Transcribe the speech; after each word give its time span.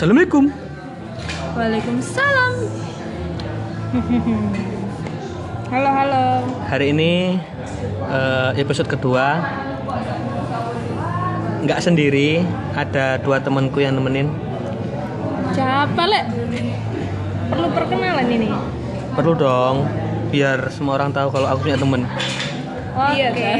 Assalamualaikum. 0.00 0.48
Waalaikumsalam. 1.60 2.52
halo 5.68 5.90
halo. 5.92 6.24
Hari 6.72 6.96
ini 6.96 7.36
eh, 8.08 8.50
episode 8.64 8.88
kedua. 8.88 9.44
Nggak 11.68 11.84
sendiri, 11.84 12.40
ada 12.72 13.20
dua 13.20 13.44
temanku 13.44 13.84
yang 13.84 13.92
nemenin. 13.92 14.32
Siapa 15.52 16.02
lek? 16.08 16.32
Perlu 17.52 17.68
perkenalan 17.68 18.28
ini. 18.32 18.48
Perlu 19.12 19.36
dong, 19.36 19.84
biar 20.32 20.72
semua 20.72 20.96
orang 20.96 21.12
tahu 21.12 21.28
kalau 21.28 21.44
aku 21.44 21.68
punya 21.68 21.76
temen. 21.76 22.08
Oke. 22.96 23.28
Kan? 23.36 23.58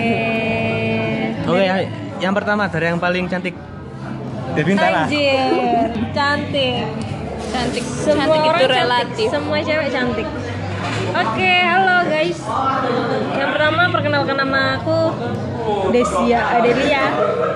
Oke, 1.52 1.62
ya, 1.68 1.76
yang 2.16 2.32
pertama 2.32 2.64
dari 2.72 2.88
yang 2.88 2.96
paling 2.96 3.28
cantik. 3.28 3.52
Devin 4.60 4.76
lah. 4.76 5.08
Anjir, 5.08 5.88
cantik. 6.12 6.84
Cantik, 7.48 7.80
Semua 7.80 8.28
cantik 8.28 8.40
orang 8.44 8.60
itu 8.60 8.68
cantik. 8.68 8.82
relatif. 8.84 9.28
Semua 9.32 9.58
cewek 9.64 9.88
cantik. 9.88 10.28
Oke, 11.10 11.54
halo 11.64 11.96
guys. 12.12 12.38
Yang 13.40 13.50
pertama 13.56 13.82
perkenalkan 13.88 14.36
nama 14.36 14.60
aku 14.76 15.00
Desia 15.96 16.60
Adelia. 16.60 17.04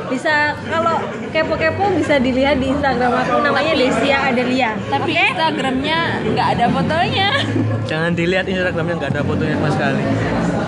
Bisa 0.09 0.57
kalau 0.65 0.97
kepo-kepo 1.29 1.93
bisa 1.93 2.17
dilihat 2.17 2.57
di 2.57 2.73
Instagram 2.73 3.13
aku 3.21 3.37
namanya 3.45 3.77
Desia 3.77 4.25
Adelia. 4.25 4.73
Tapi 4.89 5.13
Instagramnya 5.13 6.25
nggak 6.25 6.49
ada 6.57 6.67
fotonya. 6.73 7.29
Jangan 7.93 8.17
dilihat 8.17 8.49
Instagramnya 8.49 8.95
nggak 8.97 9.13
ada 9.13 9.23
fotonya 9.23 9.55
sama 9.61 9.71
sekali. 9.77 10.03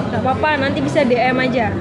Gak 0.07 0.21
apa-apa, 0.21 0.51
nanti 0.61 0.79
bisa 0.85 1.01
DM 1.01 1.37
aja. 1.41 1.73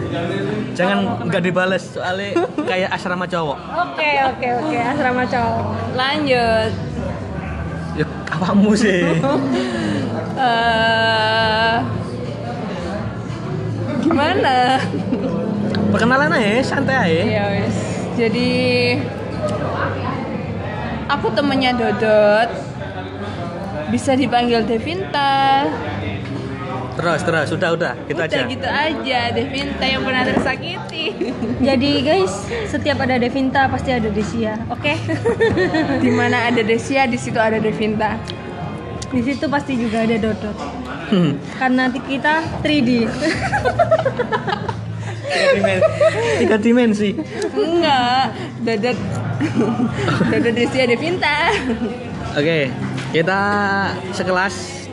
Jangan 0.76 1.26
nggak 1.32 1.44
dibales 1.44 1.84
soalnya 1.96 2.44
kayak 2.68 2.92
asrama 2.92 3.26
cowok. 3.26 3.58
Oke, 3.58 4.12
oke, 4.28 4.48
oke. 4.60 4.78
Asrama 4.78 5.24
cowok. 5.24 5.66
Lanjut. 5.96 6.72
Ya 7.96 8.06
apamu 8.28 8.72
sih? 8.76 9.02
eh 10.36 11.76
gimana? 14.06 14.80
Perkenalan 15.92 16.36
aja, 16.36 16.64
santai 16.64 16.96
aja. 16.96 17.24
Ya 17.24 17.46
wes. 17.52 17.78
Jadi 18.16 18.52
aku 21.12 21.28
temennya 21.36 21.72
Dodot. 21.76 22.50
Bisa 23.92 24.16
dipanggil 24.16 24.66
Devinta. 24.66 25.68
Terus, 26.96 27.22
terus, 27.28 27.50
udah, 27.52 27.70
udah, 27.76 27.94
gitu 28.08 28.16
Udah 28.24 28.28
aja. 28.32 28.48
gitu 28.48 28.70
aja, 28.72 29.20
Devinta 29.36 29.84
yang 29.84 30.02
pernah 30.08 30.24
tersakiti. 30.24 31.06
Jadi 31.60 31.92
guys, 32.08 32.34
setiap 32.72 33.04
ada 33.04 33.20
Devinta 33.20 33.68
pasti 33.68 33.92
ada 33.92 34.08
Desia. 34.08 34.56
Oke. 34.72 34.96
di 36.06 36.12
mana 36.12 36.48
ada 36.48 36.64
Desia, 36.64 37.04
di 37.04 37.20
situ 37.20 37.36
ada 37.36 37.60
Devinta. 37.60 38.16
Di 39.12 39.22
situ 39.22 39.46
pasti 39.52 39.76
juga 39.76 40.08
ada 40.08 40.16
Dodot. 40.16 40.56
Hmm. 41.12 41.36
Karena 41.60 41.92
nanti 41.92 42.00
kita 42.00 42.64
3D. 42.64 42.90
Tiga 46.40 46.58
dimensi. 46.64 47.12
Enggak, 47.52 48.32
Dodot 48.64 48.98
Dodot 50.32 50.54
Desia 50.56 50.88
Devinta. 50.88 51.52
Oke, 52.40 52.72
kita 53.12 53.40
sekelas 54.16 54.85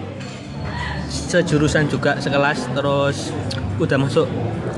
sejurusan 1.13 1.87
juga 1.87 2.17
sekelas 2.17 2.73
terus 2.73 3.29
udah 3.77 3.99
masuk 3.99 4.25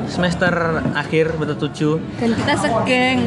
semester 0.06 0.50
akhir 0.92 1.34
betul 1.34 1.56
tujuh 1.62 1.94
Dan 2.18 2.34
kita 2.34 2.54
segeng. 2.56 3.18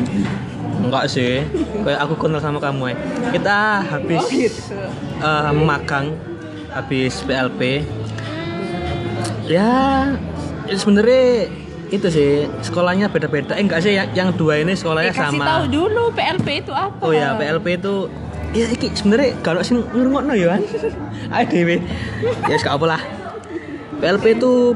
enggak 0.77 1.07
sih 1.07 1.41
kayak 1.81 1.99
aku 1.99 2.13
kenal 2.17 2.37
sama 2.37 2.59
kamu 2.59 2.91
ya 2.91 2.95
kita 3.31 3.57
habis 3.83 4.23
gitu. 4.27 4.75
eh, 5.17 5.51
magang 5.55 6.13
habis 6.69 7.23
PLP 7.23 7.81
ya 9.47 9.71
ya 10.67 10.75
sebenarnya 10.75 11.47
itu 11.87 12.07
sih 12.07 12.31
sekolahnya 12.61 13.07
beda-beda 13.07 13.55
eh 13.55 13.63
enggak 13.63 13.79
sih 13.79 13.95
yang, 13.95 14.11
yang 14.11 14.29
dua 14.29 14.59
ini 14.59 14.75
sekolahnya 14.75 15.09
Eh, 15.09 15.15
kasih 15.15 15.31
sama 15.33 15.45
tahu 15.47 15.63
dulu 15.71 16.03
PLP 16.11 16.47
itu 16.61 16.73
apa? 16.75 16.99
Oh 16.99 17.09
ya, 17.09 17.31
PLP 17.33 17.79
itu 17.79 18.11
ya 18.57 18.65
iki 18.67 18.89
sebenarnya 18.91 19.37
kalau 19.39 19.61
sing 19.61 19.85
ngrungokno 19.85 20.33
ya 20.33 20.57
kan. 20.57 20.61
Ayo 21.37 21.45
dhewe. 21.47 21.75
Ya 22.49 22.51
wis 22.51 22.65
gak 22.65 22.75
apa 22.75 22.85
lah. 22.89 23.01
PLP 23.97 24.37
itu 24.37 24.73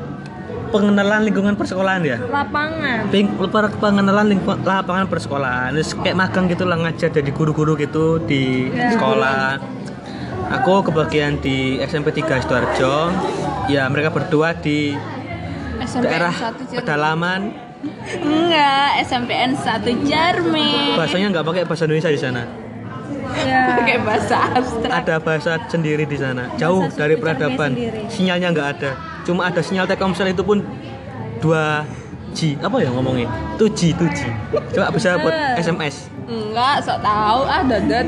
pengenalan 0.70 1.26
lingkungan 1.26 1.54
persekolahan 1.54 2.02
ya. 2.02 2.18
Lapangan. 2.22 3.10
Per- 3.12 3.78
pengenalan 3.78 4.28
lingkungan 4.30 4.62
lapangan 4.62 5.06
persekolahan. 5.06 5.74
Terus 5.74 5.94
kayak 5.96 6.16
magang 6.16 6.46
gitu 6.46 6.64
lah 6.64 6.78
ngajar 6.78 7.10
jadi 7.10 7.32
guru-guru 7.32 7.74
gitu 7.76 8.22
di 8.22 8.70
Ya. 8.70 8.94
sekolah. 8.94 9.58
Aku 10.52 10.84
kebagian 10.84 11.40
di 11.40 11.80
SMP 11.80 12.12
3 12.12 12.40
Sidoarjo. 12.40 13.10
Ya, 13.66 13.88
mereka 13.88 14.12
berdua 14.12 14.52
di 14.54 14.92
SMPN 15.80 16.04
daerah 16.04 16.34
1 16.34 16.60
Jerman. 16.62 16.78
pedalaman. 16.78 17.42
Enggak, 18.20 18.90
SMPN 19.02 19.52
1 19.56 19.96
Jarme. 20.04 20.70
Bahasanya 20.94 21.28
nggak 21.32 21.46
pakai 21.46 21.64
bahasa 21.64 21.88
Indonesia 21.88 22.12
di 22.12 22.20
sana. 22.20 22.44
Ya. 23.34 23.64
Pakai 23.80 23.98
bahasa 24.02 24.36
abstrak. 24.52 24.92
ada 24.92 25.16
bahasa 25.18 25.52
sendiri 25.66 26.04
di 26.04 26.16
sana 26.16 26.52
jauh 26.56 26.86
Bahasa 26.86 26.98
dari 27.00 27.16
peradaban 27.16 27.72
sendiri. 27.72 28.00
sinyalnya 28.08 28.48
nggak 28.52 28.68
ada 28.78 28.92
cuma 29.22 29.48
ada 29.48 29.62
sinyal 29.62 29.86
Telkomsel 29.86 30.30
itu 30.30 30.42
pun 30.42 30.62
2G 31.40 32.60
apa 32.60 32.76
ya 32.78 32.90
ngomongnya 32.90 33.28
2G 33.56 33.96
2G 33.96 34.20
coba 34.74 34.88
bisa 34.92 35.16
buat. 35.18 35.34
SMS 35.56 36.12
Enggak, 36.24 36.80
sok 36.80 37.04
tahu 37.04 37.42
ah 37.44 37.60
Dodot. 37.60 38.08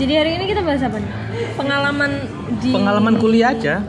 Jadi 0.00 0.12
hari 0.16 0.40
ini 0.40 0.48
kita 0.48 0.64
bahas 0.64 0.80
apa 0.80 0.96
nih? 0.96 1.10
Pengalaman 1.52 2.10
di 2.56 2.72
pengalaman 2.72 3.14
kuliah 3.16 3.52
aja 3.52 3.84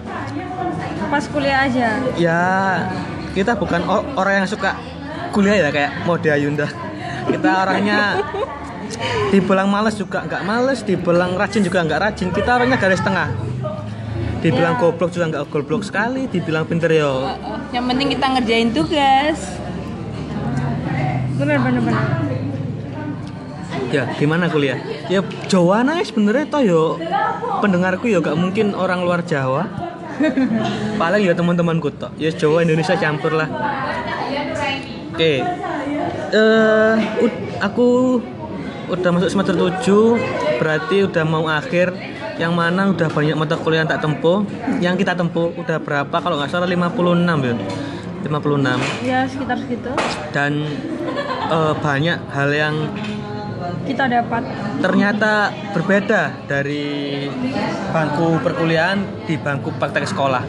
pas 1.08 1.24
kuliah 1.30 1.64
aja. 1.64 1.88
ya 2.18 2.44
kita 3.32 3.54
bukan 3.54 3.86
orang 4.18 4.44
yang 4.44 4.48
suka 4.50 4.74
kuliah 5.30 5.62
ya 5.62 5.70
kayak 5.70 6.04
mode 6.04 6.26
Ayunda 6.26 6.66
kita 7.24 7.50
orangnya 7.64 8.20
dibilang 9.30 9.68
males 9.68 9.96
juga 9.96 10.22
nggak 10.22 10.42
males 10.44 10.80
dibilang 10.82 11.34
rajin 11.34 11.62
juga 11.62 11.82
nggak 11.82 12.00
rajin 12.00 12.30
kita 12.30 12.50
orangnya 12.54 12.78
garis 12.78 13.02
tengah 13.02 13.30
dibilang 14.40 14.76
Ya. 14.76 14.80
goblok 14.80 15.10
juga 15.10 15.26
nggak 15.30 15.44
goblok 15.48 15.82
sekali 15.82 16.28
dibilang 16.28 16.68
pinter 16.68 16.92
yo 16.92 17.24
Heeh. 17.24 17.58
Yang 17.74 17.86
penting 17.90 18.08
kita 18.12 18.26
ngerjain 18.30 18.70
tugas. 18.70 19.40
Bener 21.34 21.58
bener 21.58 21.82
bener. 21.82 22.06
Ya, 23.90 24.04
gimana 24.14 24.46
kuliah? 24.46 24.78
Ya 25.06 25.22
Jawa 25.46 25.82
nah 25.82 25.98
sebenarnya 25.98 26.46
toh 26.46 26.62
yo 26.62 26.84
pendengarku 27.60 28.06
yo 28.06 28.22
gak 28.22 28.38
mungkin 28.38 28.74
orang 28.74 29.02
luar 29.02 29.26
Jawa. 29.26 29.66
Paling 31.02 31.26
ya 31.26 31.34
teman-temanku 31.34 31.90
toh. 31.94 32.14
Ya 32.18 32.30
Jawa 32.30 32.62
Indonesia 32.62 32.94
campur 32.94 33.34
lah. 33.34 33.50
Oke. 35.14 35.42
Eh 36.30 36.94
ud- 37.22 37.42
aku 37.58 37.88
udah 38.86 39.10
masuk 39.12 39.30
semester 39.30 39.56
7 39.56 39.80
berarti 40.58 41.04
udah 41.04 41.24
mau 41.24 41.46
akhir 41.46 41.94
yang 42.36 42.52
mana 42.52 42.90
udah 42.90 43.08
banyak 43.08 43.34
mata 43.34 43.56
kuliah 43.56 43.82
yang 43.82 43.90
tak 43.90 44.02
tempuh 44.02 44.42
yang 44.80 44.96
kita 44.96 45.14
tempuh 45.14 45.54
udah 45.54 45.78
berapa 45.78 46.16
kalau 46.16 46.36
nggak 46.36 46.50
salah 46.50 46.66
56 46.66 46.90
ya 47.42 47.56
56 48.24 49.04
Ya 49.04 49.20
sekitar 49.28 49.58
segitu. 49.60 49.92
dan 50.32 50.64
eh, 51.48 51.74
banyak 51.76 52.18
hal 52.30 52.50
yang 52.50 52.76
Kita 53.84 54.08
dapat 54.08 54.44
ternyata 54.80 55.52
berbeda 55.72 56.48
dari 56.48 57.28
bangku 57.90 58.40
perkuliahan 58.40 58.96
di 59.24 59.36
bangku 59.36 59.76
praktek 59.76 60.04
sekolah. 60.06 60.40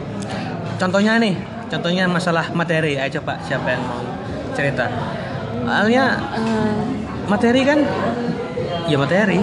Contohnya 0.79 1.19
nih, 1.19 1.35
contohnya 1.67 2.07
masalah 2.07 2.51
materi. 2.51 2.95
Ayo 2.95 3.19
coba 3.19 3.39
siapa 3.41 3.75
yang 3.75 3.83
mau 3.83 4.03
cerita? 4.53 4.87
Soalnya 5.63 6.05
Eh, 6.31 6.79
materi 7.27 7.63
kan 7.63 7.83
ya 8.85 8.97
materi. 8.97 9.39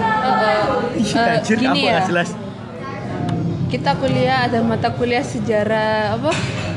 Ih, 0.92 1.08
Eh, 1.08 1.34
anjir, 1.34 1.56
gini 1.56 1.82
apa 1.82 1.98
ya. 1.98 2.06
jelas. 2.06 2.30
kita 3.64 3.96
kuliah 3.96 4.44
ada 4.44 4.60
mata 4.60 4.92
kuliah 4.92 5.24
sejarah 5.24 6.12
apa? 6.12 6.28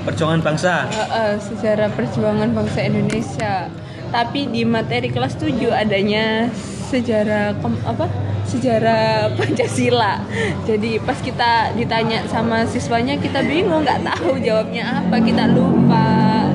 Perjuangan 0.01 0.39
bangsa. 0.39 0.87
Eh, 0.87 1.03
eh, 1.03 1.33
sejarah 1.37 1.91
perjuangan 1.91 2.47
bangsa 2.49 2.79
Indonesia. 2.81 3.67
Tapi 4.07 4.47
di 4.47 4.63
materi 4.63 5.09
kelas 5.09 5.35
7 5.35 5.75
adanya 5.75 6.47
sejarah 6.87 7.59
kom- 7.59 7.83
apa? 7.83 8.07
Sejarah 8.45 9.27
Pancasila. 9.35 10.23
Jadi 10.63 10.95
pas 11.01 11.19
kita 11.19 11.51
ditanya 11.75 12.23
sama 12.25 12.63
siswanya 12.63 13.17
kita 13.17 13.43
bingung 13.43 13.83
nggak 13.83 13.99
tahu 14.05 14.39
jawabnya 14.39 15.03
apa, 15.03 15.19
kita 15.19 15.51
lupa. 15.51 16.07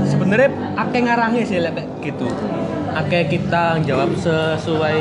Sebenarnya 0.06 0.48
akeh 0.74 1.00
ngarangnya 1.02 1.44
sih 1.44 1.58
kayak 1.58 1.84
gitu. 2.00 2.32
Akeh 2.90 3.28
kita 3.28 3.76
jawab 3.82 4.16
sesuai 4.16 4.98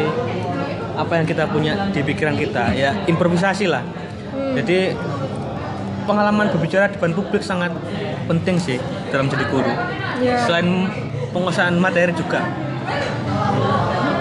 apa 0.99 1.13
yang 1.15 1.25
kita 1.25 1.47
punya 1.47 1.87
di 1.95 2.03
pikiran 2.03 2.35
kita 2.35 2.75
ya 2.75 2.91
improvisasi 3.07 3.71
lah. 3.71 3.83
Jadi 4.59 4.91
pengalaman 6.03 6.51
berbicara 6.51 6.91
di 6.91 6.99
depan 6.99 7.15
publik 7.15 7.39
sangat 7.39 7.71
penting 8.27 8.59
sih 8.59 8.77
dalam 9.09 9.31
jadi 9.31 9.45
guru. 9.47 9.71
Ya. 10.19 10.43
Selain 10.43 10.91
penguasaan 11.31 11.79
materi 11.79 12.11
juga. 12.11 12.43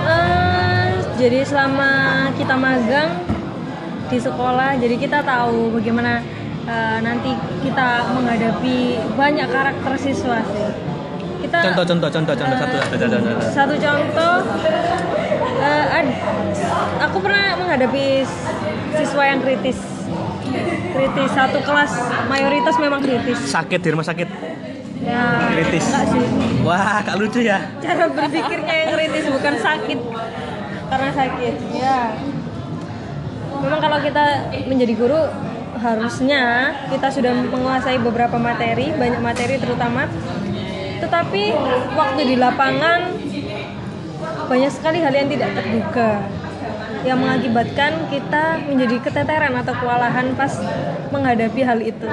Eh, 0.07 0.89
jadi 1.19 1.43
selama 1.43 1.91
kita 2.39 2.55
magang 2.55 3.11
di 4.09 4.17
sekolah 4.17 4.79
jadi 4.81 4.97
kita 4.97 5.19
tahu 5.21 5.75
bagaimana 5.77 6.25
eh, 6.65 6.99
nanti 7.05 7.37
kita 7.61 8.09
menghadapi 8.17 8.97
banyak 9.19 9.49
karakter 9.53 9.93
siswa 10.01 10.41
sih 10.49 10.88
kita 11.39 11.59
Contoh 11.63 11.85
contoh 11.87 12.09
contoh 12.11 12.35
contoh 12.35 12.57
satu 12.57 12.77
Eh, 12.77 12.87
satu 12.89 13.07
contoh, 13.07 13.35
satu 13.49 13.75
contoh. 13.77 14.35
Eh, 15.59 15.85
ad- 15.93 16.19
aku 17.01 17.17
pernah 17.19 17.45
menghadapi 17.57 18.23
siswa 18.93 19.23
yang 19.25 19.41
kritis. 19.41 19.79
Kritis 20.89 21.31
satu 21.31 21.59
kelas 21.61 21.93
mayoritas 22.27 22.75
memang 22.77 23.01
kritis. 23.01 23.39
Sakit 23.45 23.79
di 23.79 23.89
rumah 23.91 24.03
sakit. 24.03 24.29
ya 24.99 25.25
Kritis. 25.55 25.85
sih. 25.89 26.25
Wah, 26.61 27.01
kak 27.01 27.17
lucu 27.17 27.41
ya. 27.41 27.59
cara 27.79 28.07
berpikirnya 28.09 28.75
yang 28.77 28.91
kritis 28.93 29.25
bukan 29.29 29.55
sakit. 29.57 29.99
Karena 30.89 31.11
sakit 31.13 31.55
ya. 31.73 31.99
Memang 33.59 33.79
kalau 33.79 33.99
kita 33.99 34.25
menjadi 34.67 34.95
guru 34.95 35.23
harusnya 35.79 36.43
kita 36.89 37.07
sudah 37.09 37.31
menguasai 37.33 37.99
beberapa 37.99 38.35
materi 38.37 38.91
banyak 38.93 39.23
materi 39.23 39.57
terutama 39.57 40.11
tetapi 41.09 41.57
waktu 41.97 42.21
di 42.21 42.37
lapangan 42.37 43.01
banyak 44.45 44.69
sekali 44.69 45.01
hal 45.01 45.09
yang 45.09 45.29
tidak 45.33 45.57
terduga 45.57 46.21
yang 47.01 47.17
mengakibatkan 47.17 48.13
kita 48.13 48.61
menjadi 48.69 48.97
keteteran 49.01 49.57
atau 49.57 49.73
kewalahan 49.73 50.37
pas 50.37 50.53
menghadapi 51.09 51.65
hal 51.65 51.81
itu 51.81 52.05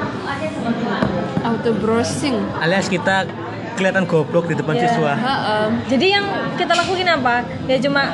auto 1.44 1.76
browsing 1.76 2.40
Alias 2.64 2.88
kita 2.88 3.28
kelihatan 3.76 4.08
goblok 4.08 4.48
di 4.48 4.56
depan 4.56 4.80
Ya. 4.80 4.88
siswa. 4.88 5.12
Heeh. 5.20 5.68
Jadi 5.92 6.06
yang 6.08 6.24
kita 6.56 6.72
lakuin 6.72 7.12
apa? 7.12 7.44
Ya 7.68 7.76
cuma 7.76 8.08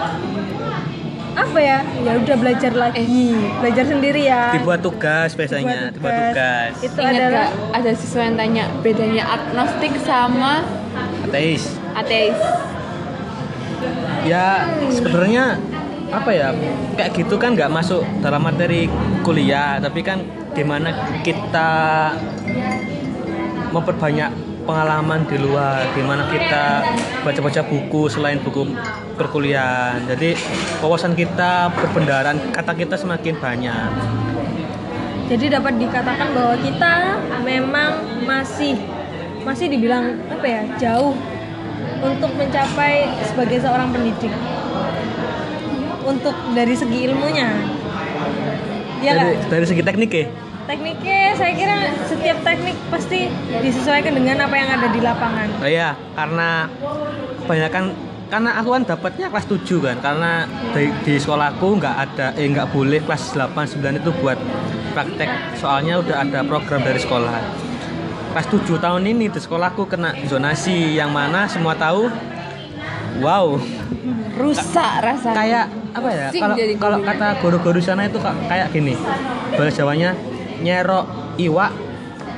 apa 1.32 1.60
ya? 1.60 1.80
Ya 2.04 2.12
udah 2.20 2.36
belajar 2.36 2.74
lagi, 2.76 3.36
belajar 3.64 3.86
sendiri 3.88 4.22
ya. 4.28 4.56
Dibuat 4.56 4.82
tugas 4.84 5.32
biasanya, 5.36 5.92
dibuat 5.96 6.12
tugas. 6.12 6.72
Itu 6.84 7.00
Ingat 7.00 7.14
adalah 7.16 7.32
gak 7.32 7.50
ada 7.80 7.92
siswa 7.96 8.22
yang 8.28 8.36
tanya 8.36 8.66
bedanya 8.84 9.24
agnostik 9.28 9.94
sama 10.04 10.64
Ateis. 11.28 11.64
ateis? 11.96 12.40
Ya 14.28 14.70
sebenarnya 14.92 15.58
apa 16.12 16.30
ya 16.36 16.52
kayak 17.00 17.16
gitu 17.16 17.40
kan 17.40 17.56
nggak 17.56 17.72
masuk 17.72 18.04
dalam 18.20 18.44
materi 18.44 18.92
kuliah 19.24 19.80
tapi 19.80 20.04
kan 20.04 20.20
gimana 20.52 20.92
kita 21.24 21.72
memperbanyak 23.72 24.51
pengalaman 24.64 25.26
di 25.26 25.38
luar 25.42 25.86
gimana 25.98 26.30
kita 26.30 26.86
baca-baca 27.26 27.62
buku 27.66 28.08
selain 28.08 28.40
buku 28.42 28.72
perkuliahan 29.18 30.06
jadi 30.06 30.38
wawasan 30.80 31.18
kita 31.18 31.74
berpendaran 31.74 32.38
kata 32.54 32.74
kita 32.78 32.96
semakin 32.98 33.36
banyak 33.38 33.92
jadi 35.32 35.46
dapat 35.48 35.80
dikatakan 35.80 36.28
bahwa 36.36 36.56
kita 36.60 36.94
memang 37.48 37.92
masih 38.28 38.76
masih 39.48 39.72
dibilang 39.72 40.20
apa 40.28 40.44
ya? 40.44 40.62
jauh 40.76 41.16
untuk 42.04 42.36
mencapai 42.36 43.08
sebagai 43.24 43.64
seorang 43.64 43.96
pendidik. 43.96 44.34
Untuk 46.04 46.36
dari 46.52 46.76
segi 46.76 47.08
ilmunya. 47.08 47.48
Ya 49.00 49.12
dari, 49.18 49.40
dari 49.48 49.66
segi 49.66 49.82
teknik 49.82 50.12
ya 50.12 50.51
Tekniknya 50.66 51.36
saya 51.36 51.52
kira 51.58 51.76
setiap 52.06 52.38
teknik 52.46 52.78
pasti 52.88 53.28
disesuaikan 53.60 54.14
dengan 54.16 54.46
apa 54.46 54.56
yang 54.56 54.70
ada 54.78 54.88
di 54.94 55.00
lapangan. 55.02 55.48
Oh 55.60 55.68
iya, 55.70 55.98
karena 56.14 56.70
kebanyakan 57.44 57.84
karena 58.32 58.52
aku 58.56 58.70
kan 58.72 58.84
dapatnya 58.88 59.28
kelas 59.28 59.48
7 59.52 59.60
kan 59.84 59.98
karena 60.00 60.32
di, 60.72 60.88
di 61.04 61.14
sekolahku 61.20 61.68
nggak 61.76 61.96
ada 62.00 62.28
eh 62.40 62.48
nggak 62.48 62.72
boleh 62.72 63.04
kelas 63.04 63.36
8 63.36 63.52
9 63.76 64.00
itu 64.00 64.10
buat 64.24 64.40
praktek. 64.96 65.30
Soalnya 65.60 66.00
udah 66.00 66.24
ada 66.24 66.40
program 66.48 66.80
dari 66.80 67.00
sekolah. 67.02 67.36
Kelas 68.32 68.48
7 68.48 68.80
tahun 68.80 69.04
ini 69.04 69.28
di 69.28 69.40
sekolahku 69.42 69.84
kena 69.90 70.16
zonasi. 70.30 70.96
Yang 70.96 71.12
mana 71.12 71.50
semua 71.52 71.76
tahu 71.76 72.08
wow. 73.20 73.60
Rusak 74.32 74.94
rasanya. 75.04 75.36
kayak 75.36 75.66
apa 75.92 76.10
ya? 76.16 76.28
Kalau 76.32 76.56
kalau 76.80 76.98
kata 77.04 77.28
guru-guru 77.44 77.80
sana 77.84 78.08
itu 78.08 78.16
ka- 78.24 78.40
kayak 78.48 78.72
gini. 78.72 78.96
Bahasa 79.60 79.84
Jawanya 79.84 80.16
nyerok 80.62 81.36
iwak 81.42 81.72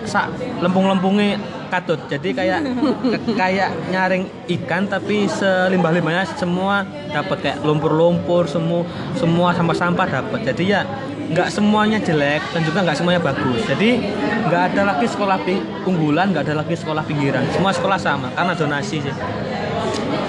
sak 0.04 0.32
lempung-lempungnya 0.60 1.40
katut. 1.74 2.00
Jadi 2.06 2.30
kayak 2.38 2.60
kayak 3.42 3.70
nyaring 3.90 4.30
ikan 4.60 4.86
tapi 4.86 5.26
selimbah-limbahnya 5.26 6.38
semua 6.38 6.86
dapat 7.10 7.38
kayak 7.42 7.58
lumpur-lumpur 7.66 8.46
semua 8.46 8.86
semua 9.18 9.50
sampah-sampah 9.58 10.06
dapat 10.06 10.40
jadi 10.54 10.64
ya 10.64 10.82
nggak 11.24 11.50
semuanya 11.50 11.98
jelek 12.04 12.44
dan 12.54 12.62
juga 12.62 12.86
nggak 12.86 12.98
semuanya 13.00 13.22
bagus. 13.24 13.66
Jadi 13.66 14.06
nggak 14.46 14.64
ada 14.74 14.82
lagi 14.94 15.08
sekolah 15.10 15.40
unggulan 15.88 16.30
nggak 16.30 16.46
ada 16.52 16.56
lagi 16.62 16.76
sekolah 16.78 17.02
pinggiran. 17.08 17.42
Semua 17.50 17.74
sekolah 17.74 17.98
sama 17.98 18.30
karena 18.38 18.54
zonasi 18.54 19.02
sih. 19.02 19.16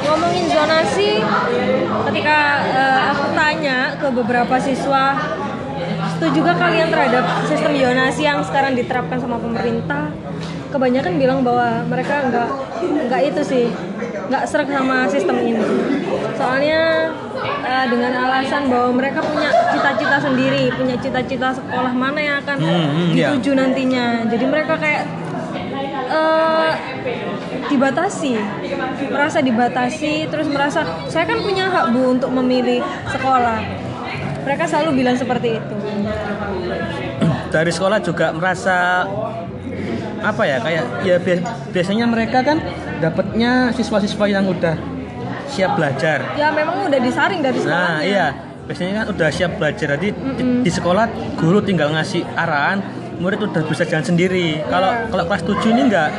Ngomongin 0.05 0.47
zonasi 0.49 1.20
ketika 2.08 2.38
eh, 2.73 3.00
aku 3.12 3.26
tanya 3.37 3.79
ke 4.00 4.08
beberapa 4.12 4.56
siswa 4.61 5.17
setuju 6.25 6.41
juga 6.41 6.56
kalian 6.56 6.88
terhadap 6.88 7.25
sistem 7.44 7.76
zonasi 7.76 8.25
yang 8.25 8.41
sekarang 8.41 8.73
diterapkan 8.73 9.21
sama 9.21 9.37
pemerintah 9.37 10.09
kebanyakan 10.73 11.21
bilang 11.21 11.44
bahwa 11.44 11.85
mereka 11.85 12.25
nggak 12.32 12.49
nggak 13.12 13.21
itu 13.29 13.41
sih 13.44 13.65
nggak 14.32 14.49
serak 14.49 14.73
sama 14.73 15.05
sistem 15.12 15.37
ini. 15.44 15.61
Soalnya 16.41 17.12
eh, 17.61 17.87
dengan 17.93 18.25
alasan 18.25 18.73
bahwa 18.73 18.97
mereka 18.97 19.21
punya 19.21 19.53
cita-cita 19.69 20.17
sendiri 20.17 20.73
punya 20.73 20.97
cita-cita 20.97 21.53
sekolah 21.61 21.93
mana 21.93 22.21
yang 22.25 22.37
akan 22.41 22.56
Hmm, 22.56 22.73
hmm, 22.73 23.09
iya. 23.12 23.29
dituju 23.29 23.53
nantinya. 23.61 24.25
Jadi 24.25 24.44
mereka 24.49 24.81
kayak 24.81 25.05
eh, 26.09 26.73
dibatasi 27.69 28.32
merasa 29.12 29.44
dibatasi 29.44 30.32
terus 30.32 30.49
merasa 30.49 30.88
saya 31.12 31.29
kan 31.29 31.44
punya 31.44 31.69
hak 31.69 31.93
bu 31.93 32.17
untuk 32.17 32.32
memilih 32.32 32.81
sekolah 33.12 33.84
mereka 34.44 34.64
selalu 34.64 34.91
bilang 34.94 35.17
seperti 35.17 35.56
itu. 35.56 35.75
Dari 37.55 37.70
sekolah 37.70 37.99
juga 37.99 38.31
merasa 38.31 39.08
apa 40.20 40.43
ya 40.43 40.56
kayak 40.56 40.85
ya 41.05 41.17
bi- 41.19 41.44
biasanya 41.69 42.08
mereka 42.08 42.41
kan 42.41 42.56
dapatnya 42.99 43.73
siswa-siswa 43.73 44.25
yang 44.25 44.49
udah 44.49 44.73
siap 45.47 45.76
belajar. 45.76 46.25
ya 46.35 46.49
memang 46.49 46.88
udah 46.88 46.97
disaring 46.99 47.45
dari 47.45 47.61
sekolah 47.61 47.76
Nah 47.76 47.97
iya. 48.00 48.26
Biasanya 48.64 49.04
kan 49.04 49.07
udah 49.12 49.28
siap 49.28 49.61
belajar. 49.61 49.87
Jadi 49.95 50.09
di, 50.11 50.42
di 50.64 50.71
sekolah 50.73 51.04
guru 51.37 51.61
tinggal 51.61 51.92
ngasih 51.92 52.25
arahan 52.33 52.80
murid 53.21 53.45
udah 53.45 53.61
bisa 53.62 53.85
jalan 53.85 54.00
sendiri. 54.00 54.64
Kalau 54.64 54.88
kalau 55.12 55.25
kelas 55.28 55.45
7 55.45 55.69
ini 55.69 55.83
enggak 55.85 56.11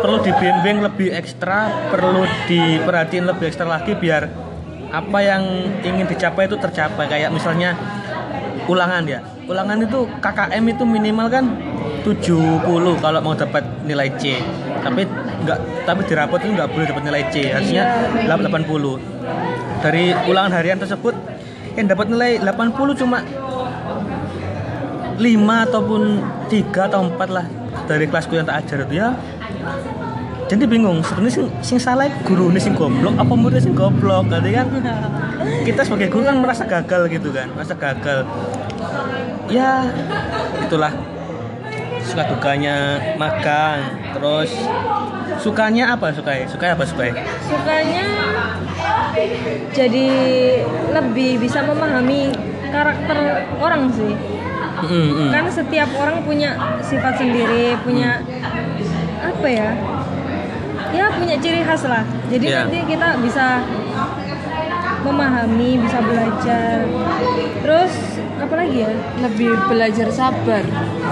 perlu 0.00 0.16
dibimbing 0.18 0.80
lebih 0.80 1.12
ekstra, 1.12 1.68
perlu 1.92 2.24
diperhatiin 2.48 3.28
lebih 3.28 3.52
ekstra 3.52 3.68
lagi 3.68 3.92
biar 3.92 4.47
apa 4.88 5.18
yang 5.20 5.42
ingin 5.84 6.06
dicapai 6.08 6.48
itu 6.48 6.56
tercapai. 6.56 7.04
Kayak 7.08 7.30
misalnya 7.32 7.76
ulangan 8.68 9.04
ya. 9.04 9.20
Ulangan 9.48 9.80
itu 9.80 10.04
KKM 10.20 10.64
itu 10.68 10.84
minimal 10.84 11.26
kan 11.32 11.44
70 12.04 12.64
kalau 13.00 13.18
mau 13.24 13.34
dapat 13.36 13.64
nilai 13.84 14.12
C. 14.20 14.40
Tapi 14.84 15.08
nggak 15.38 15.58
tapi 15.86 16.00
di 16.04 16.14
rapot 16.18 16.38
itu 16.42 16.50
nggak 16.52 16.70
boleh 16.74 16.86
dapat 16.90 17.02
nilai 17.06 17.22
C 17.30 17.34
harusnya 17.54 17.82
80 18.26 19.80
dari 19.80 20.10
ulangan 20.26 20.52
harian 20.58 20.78
tersebut 20.82 21.14
yang 21.78 21.86
dapat 21.86 22.10
nilai 22.10 22.42
80 22.42 23.00
cuma 23.00 23.22
5 25.18 25.66
ataupun 25.70 26.02
3 26.50 26.88
atau 26.90 27.00
4 27.06 27.36
lah 27.36 27.46
dari 27.86 28.04
kelasku 28.10 28.34
yang 28.34 28.46
tak 28.46 28.66
ajar 28.66 28.78
itu 28.86 28.94
ya 28.98 29.14
jadi 30.48 30.64
bingung 30.64 31.04
sebenarnya 31.04 31.44
sing, 31.44 31.46
sing 31.60 31.78
salah 31.78 32.08
guru 32.24 32.48
ini 32.48 32.56
sing 32.56 32.72
goblok 32.72 33.12
apa 33.20 33.32
murid 33.36 33.60
sing 33.60 33.76
goblok? 33.76 34.24
Nanti 34.32 34.56
kan 34.56 34.66
kita 35.68 35.84
sebagai 35.84 36.08
guru 36.08 36.24
kan 36.24 36.40
merasa 36.40 36.64
gagal 36.64 37.12
gitu 37.12 37.28
kan 37.36 37.52
merasa 37.52 37.76
gagal. 37.76 38.24
Ya 39.52 39.84
itulah. 40.64 40.92
Suka 42.00 42.24
dukanya 42.32 42.96
magang 43.20 43.92
terus 44.16 44.56
sukanya 45.44 45.92
apa 45.92 46.16
sukai? 46.16 46.48
Sukai 46.48 46.72
apa 46.72 46.84
sukai? 46.88 47.12
Sukanya 47.44 48.08
jadi 49.76 50.08
lebih 50.96 51.44
bisa 51.44 51.60
memahami 51.60 52.32
karakter 52.72 53.44
orang 53.60 53.92
sih. 53.92 54.16
Mm, 54.78 55.10
mm. 55.10 55.30
kan 55.34 55.44
setiap 55.50 55.90
orang 55.98 56.22
punya 56.22 56.54
sifat 56.86 57.18
sendiri 57.18 57.74
punya 57.82 58.22
apa 59.18 59.46
ya 59.50 59.74
ya 60.90 61.06
punya 61.12 61.36
ciri 61.36 61.60
khas 61.62 61.82
lah. 61.84 62.02
Jadi 62.26 62.44
Iya. 62.46 62.64
nanti 62.64 62.78
kita 62.86 63.08
bisa 63.18 63.46
memahami 65.00 65.78
bisa 65.78 65.98
belajar. 66.00 66.76
Terus 67.62 67.92
apa 68.38 68.54
lagi 68.54 68.76
ya? 68.82 68.90
Lebih 69.20 69.50
belajar 69.66 70.08
sabar. 70.10 70.62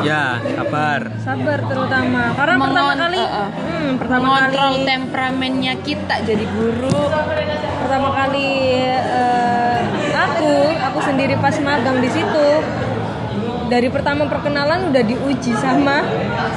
Ya 0.02 0.38
kabar 0.54 1.00
sabar 1.21 1.59
terutama. 1.62 2.35
Karena 2.35 2.54
pertama 2.56 2.90
Mengon- 2.92 3.02
kali 3.02 3.21
uh, 3.21 3.30
uh. 3.37 3.49
hmm, 3.50 3.90
pertama 3.97 4.25
mengontrol 4.25 4.71
kali 4.73 4.85
temperamennya 4.85 5.75
kita 5.80 6.14
jadi 6.23 6.45
guru 6.49 7.00
pertama 7.76 8.09
kali 8.11 8.49
eh, 8.83 9.78
aku 10.11 10.50
aku 10.75 10.99
sendiri 11.00 11.38
pas 11.38 11.54
magang 11.62 12.02
di 12.02 12.11
situ 12.11 12.47
dari 13.66 13.88
pertama 13.90 14.30
perkenalan 14.30 14.90
udah 14.90 15.02
diuji 15.02 15.52
sama 15.58 16.06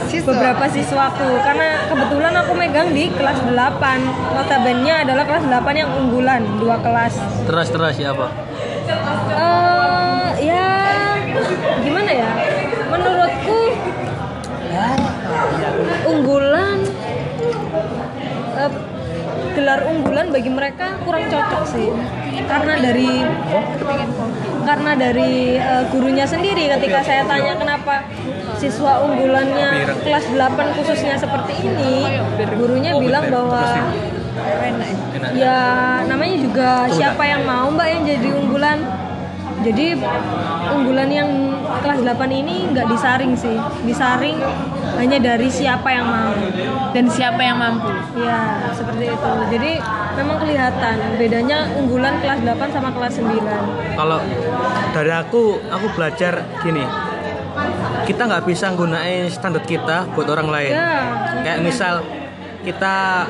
beberapa 0.10 0.66
siswaku. 0.70 1.42
Karena 1.42 1.90
kebetulan 1.90 2.34
aku 2.38 2.52
megang 2.54 2.90
di 2.94 3.10
kelas 3.14 3.42
8 3.46 4.36
notabene 4.38 4.94
adalah 5.06 5.26
kelas 5.26 5.46
8 5.50 5.82
yang 5.82 5.90
unggulan 5.98 6.42
dua 6.62 6.78
kelas. 6.82 7.18
Terus 7.50 7.68
terus 7.74 7.94
siapa? 7.98 8.28
eh 9.30 10.30
ya 10.50 10.70
gimana 11.86 12.10
ya? 12.10 12.32
Menurutku 12.90 13.60
unggulan 16.10 16.78
eh, 18.58 18.72
gelar 19.54 19.80
unggulan 19.86 20.28
bagi 20.34 20.50
mereka 20.50 20.98
kurang 21.06 21.30
cocok 21.30 21.64
sih 21.70 21.90
karena 22.48 22.74
dari 22.80 23.12
karena 24.64 24.92
dari 24.94 25.58
eh, 25.58 25.84
gurunya 25.90 26.26
sendiri 26.30 26.70
ketika 26.78 27.00
saya 27.02 27.24
tanya 27.26 27.58
kenapa 27.58 28.06
siswa 28.60 29.02
unggulannya 29.02 29.98
kelas 30.04 30.26
8 30.36 30.76
khususnya 30.78 31.16
seperti 31.16 31.54
ini 31.64 32.20
gurunya 32.60 32.92
bilang 33.00 33.26
bahwa 33.32 33.66
Enak. 34.40 35.36
ya 35.36 35.60
namanya 36.08 36.38
juga 36.40 36.70
siapa 36.92 37.24
yang 37.28 37.44
mau 37.44 37.68
mbak 37.72 37.88
yang 37.92 38.04
jadi 38.08 38.30
unggulan? 38.36 38.80
Jadi 39.60 39.92
unggulan 40.74 41.10
yang 41.10 41.30
kelas 41.82 42.00
8 42.02 42.30
ini 42.30 42.70
nggak 42.74 42.88
disaring 42.90 43.34
sih. 43.38 43.58
Disaring 43.86 44.38
hanya 45.00 45.18
dari 45.22 45.48
siapa 45.48 45.90
yang 45.90 46.06
mau. 46.08 46.34
Dan 46.92 47.06
siapa 47.08 47.42
yang 47.42 47.58
mampu. 47.62 47.90
Ya 48.18 48.70
seperti 48.74 49.14
itu. 49.14 49.32
Jadi 49.54 49.72
memang 50.18 50.38
kelihatan 50.42 50.96
bedanya 51.16 51.58
unggulan 51.78 52.18
kelas 52.20 52.40
8 52.44 52.76
sama 52.76 52.90
kelas 52.92 53.14
9 53.22 53.96
Kalau 53.96 54.20
dari 54.92 55.12
aku, 55.14 55.62
aku 55.70 55.88
belajar 55.94 56.44
gini. 56.66 56.84
Kita 58.10 58.26
nggak 58.26 58.44
bisa 58.50 58.74
gunain 58.74 59.30
standar 59.30 59.62
kita 59.62 60.10
buat 60.18 60.28
orang 60.30 60.50
lain. 60.50 60.74
ya 60.74 60.98
Kayak 61.46 61.60
misal 61.62 61.96
kita 62.66 63.24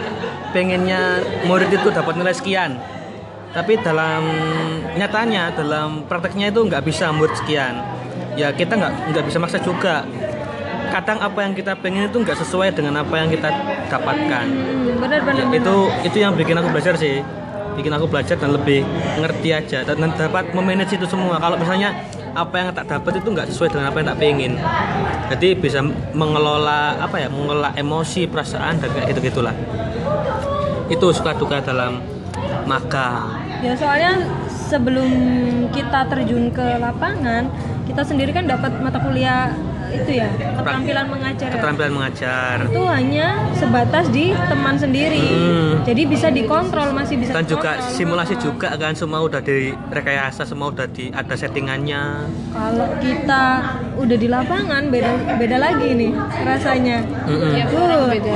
pengennya 0.50 1.22
murid 1.46 1.70
itu 1.70 1.94
dapat 1.94 2.18
nilai 2.18 2.34
sekian, 2.34 2.82
tapi 3.50 3.82
dalam 3.82 4.22
nyatanya 4.94 5.50
dalam 5.58 6.06
prakteknya 6.06 6.54
itu 6.54 6.62
nggak 6.66 6.86
bisa 6.86 7.10
murid 7.10 7.34
sekian. 7.34 7.82
Ya 8.38 8.54
kita 8.54 8.78
nggak 8.78 8.94
nggak 9.14 9.26
bisa 9.26 9.38
maksa 9.42 9.58
juga. 9.58 10.06
Kadang 10.90 11.22
apa 11.22 11.46
yang 11.46 11.54
kita 11.54 11.78
pengen 11.78 12.10
itu 12.10 12.18
nggak 12.18 12.38
sesuai 12.38 12.74
dengan 12.74 13.02
apa 13.02 13.14
yang 13.18 13.30
kita 13.30 13.50
dapatkan. 13.90 14.46
hmm, 14.50 14.98
benar 15.02 15.20
benar 15.22 15.38
Ya, 15.38 15.46
itu 15.54 15.76
itu 16.06 16.18
yang 16.18 16.34
bikin 16.34 16.58
aku 16.58 16.70
belajar 16.74 16.98
sih 16.98 17.22
bikin 17.80 17.96
aku 17.96 18.12
belajar 18.12 18.36
dan 18.36 18.52
lebih 18.52 18.84
ngerti 19.24 19.56
aja 19.56 19.88
dan, 19.88 20.12
dapat 20.12 20.52
memanage 20.52 21.00
itu 21.00 21.08
semua 21.08 21.40
kalau 21.40 21.56
misalnya 21.56 21.96
apa 22.36 22.56
yang 22.60 22.70
tak 22.76 22.92
dapat 22.92 23.24
itu 23.24 23.28
nggak 23.32 23.48
sesuai 23.56 23.72
dengan 23.72 23.86
apa 23.88 23.98
yang 24.04 24.08
tak 24.12 24.20
pengen 24.20 24.54
jadi 25.32 25.50
bisa 25.56 25.80
mengelola 26.12 27.00
apa 27.00 27.16
ya 27.24 27.32
mengelola 27.32 27.72
emosi 27.80 28.28
perasaan 28.28 28.84
dan 28.84 28.90
kayak 28.92 29.16
gitu 29.16 29.32
gitulah 29.32 29.56
itu 30.92 31.06
suka 31.16 31.32
duka 31.40 31.64
dalam 31.64 32.04
magang 32.68 33.39
ya 33.60 33.74
soalnya 33.76 34.12
sebelum 34.50 35.10
kita 35.74 36.08
terjun 36.08 36.48
ke 36.50 36.78
lapangan 36.80 37.50
kita 37.84 38.06
sendiri 38.06 38.32
kan 38.32 38.46
dapat 38.46 38.72
mata 38.80 39.02
kuliah 39.02 39.52
itu 39.90 40.22
ya 40.22 40.30
keterampilan 40.30 41.10
mengajar 41.10 41.50
ya. 41.50 41.54
keterampilan 41.58 41.92
mengajar 41.98 42.56
itu 42.70 42.82
hanya 42.86 43.28
sebatas 43.58 44.06
di 44.14 44.38
teman 44.46 44.78
sendiri 44.78 45.18
Hmm. 45.20 45.82
jadi 45.82 46.06
bisa 46.06 46.30
dikontrol 46.30 46.94
masih 46.94 47.18
bisa 47.18 47.34
dan 47.34 47.46
juga 47.50 47.82
simulasi 47.90 48.38
juga 48.38 48.78
kan 48.78 48.94
semua 48.94 49.26
udah 49.26 49.42
di 49.42 49.74
rekayasa 49.90 50.46
semua 50.46 50.70
udah 50.70 50.86
di 50.86 51.10
ada 51.10 51.34
settingannya 51.34 52.30
kalau 52.54 52.90
kita 53.02 53.44
udah 53.98 54.18
di 54.18 54.28
lapangan 54.30 54.94
beda 54.94 55.12
beda 55.42 55.58
lagi 55.58 55.90
nih 55.98 56.12
rasanya 56.46 57.02
Mm-mm. 57.26 57.58
ya 57.58 57.66
Uh. 57.70 58.06
beda 58.14 58.36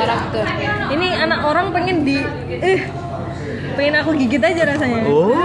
karakter 0.00 0.44
ini 0.96 1.08
anak 1.12 1.40
orang 1.44 1.76
pengen 1.76 2.08
di 2.08 2.24
eh 2.48 2.80
pengen 3.76 3.94
aku 4.00 4.10
gigit 4.16 4.42
aja 4.42 4.62
rasanya 4.66 5.04
Oh. 5.06 5.36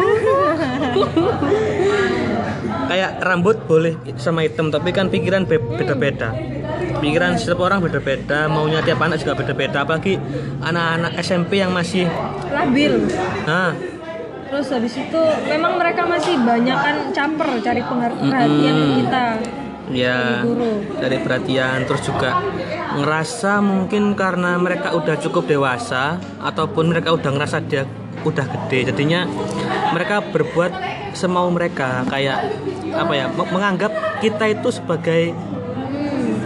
Kayak 2.87 3.23
rambut 3.23 3.55
boleh 3.63 3.95
sama 4.19 4.43
hitam, 4.43 4.67
tapi 4.67 4.91
kan 4.91 5.07
pikiran 5.07 5.47
be- 5.47 5.63
beda-beda. 5.63 6.35
Pikiran 6.99 7.39
setiap 7.39 7.63
orang 7.63 7.79
beda-beda, 7.79 8.51
maunya 8.51 8.83
tiap 8.83 8.99
anak 8.99 9.23
juga 9.23 9.39
beda-beda. 9.39 9.87
Apalagi 9.87 10.19
anak-anak 10.59 11.15
SMP 11.23 11.63
yang 11.63 11.71
masih, 11.71 12.03
labil 12.51 13.07
nah, 13.47 13.71
terus 14.51 14.67
habis 14.69 14.91
itu 14.93 15.21
memang 15.47 15.79
mereka 15.79 16.03
masih 16.03 16.35
banyak 16.43 16.75
kan 16.75 16.95
camper 17.15 17.47
cari 17.63 17.79
perhatian 17.79 18.75
Mm-mm. 18.75 18.95
kita 18.99 19.25
ya 19.95 20.43
dari 20.99 21.17
perhatian, 21.23 21.87
terus 21.87 22.03
juga 22.03 22.43
ngerasa 22.99 23.63
mungkin 23.63 24.19
karena 24.19 24.59
mereka 24.59 24.91
udah 24.91 25.15
cukup 25.15 25.47
dewasa 25.47 26.19
ataupun 26.43 26.91
mereka 26.91 27.15
udah 27.15 27.31
ngerasa 27.31 27.63
dia 27.63 27.87
udah 28.21 28.45
gede, 28.45 28.89
jadinya 28.89 29.25
mereka 29.91 30.21
berbuat 30.23 30.71
semau 31.11 31.49
mereka. 31.49 32.05
Kayak 32.05 32.45
apa 32.91 33.13
ya 33.13 33.25
me- 33.27 33.49
menganggap 33.49 33.91
kita 34.19 34.45
itu 34.49 34.69
sebagai 34.69 35.33
Hmm, 35.91 36.37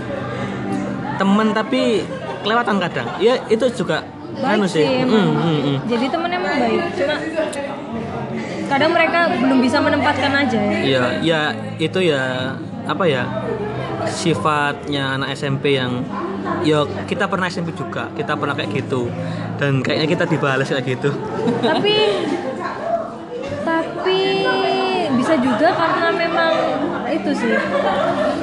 temen 1.15 1.47
tapi 1.51 2.03
kelewatan 2.41 2.77
kadang. 2.79 3.07
Ya 3.17 3.39
itu 3.47 3.65
juga 3.71 4.03
baik 4.35 4.57
anu 4.57 4.65
sih. 4.65 4.83
emang. 4.83 5.31
hmm, 5.33 5.59
hmm. 5.61 5.77
jadi 5.85 6.05
temen 6.07 6.29
emang 6.29 6.55
baik. 6.55 6.81
Cuma 6.93 7.15
kadang 8.65 8.91
mereka 8.91 9.19
belum 9.31 9.59
bisa 9.61 9.77
menempatkan 9.77 10.31
aja 10.33 10.59
ya. 10.59 10.79
Ya 10.81 11.03
ya 11.21 11.41
itu 11.77 11.99
ya 12.01 12.53
apa 12.85 13.03
ya 13.05 13.23
sifatnya 14.09 15.17
anak 15.17 15.33
SMP 15.37 15.77
yang 15.77 16.05
ya 16.61 16.85
kita 17.09 17.25
pernah 17.25 17.49
SMP 17.49 17.73
juga 17.73 18.09
kita 18.13 18.37
pernah 18.37 18.53
kayak 18.53 18.71
gitu. 18.85 19.09
Dan 19.55 19.79
kayaknya 19.79 20.07
kita 20.09 20.23
dibalas 20.27 20.67
kayak 20.69 20.85
gitu. 20.85 21.09
Tapi 21.63 21.95
tapi 23.65 24.19
bisa 25.15 25.33
juga 25.41 25.73
karena 25.73 26.07
memang 26.13 26.53
itu 27.09 27.31
sih 27.33 27.53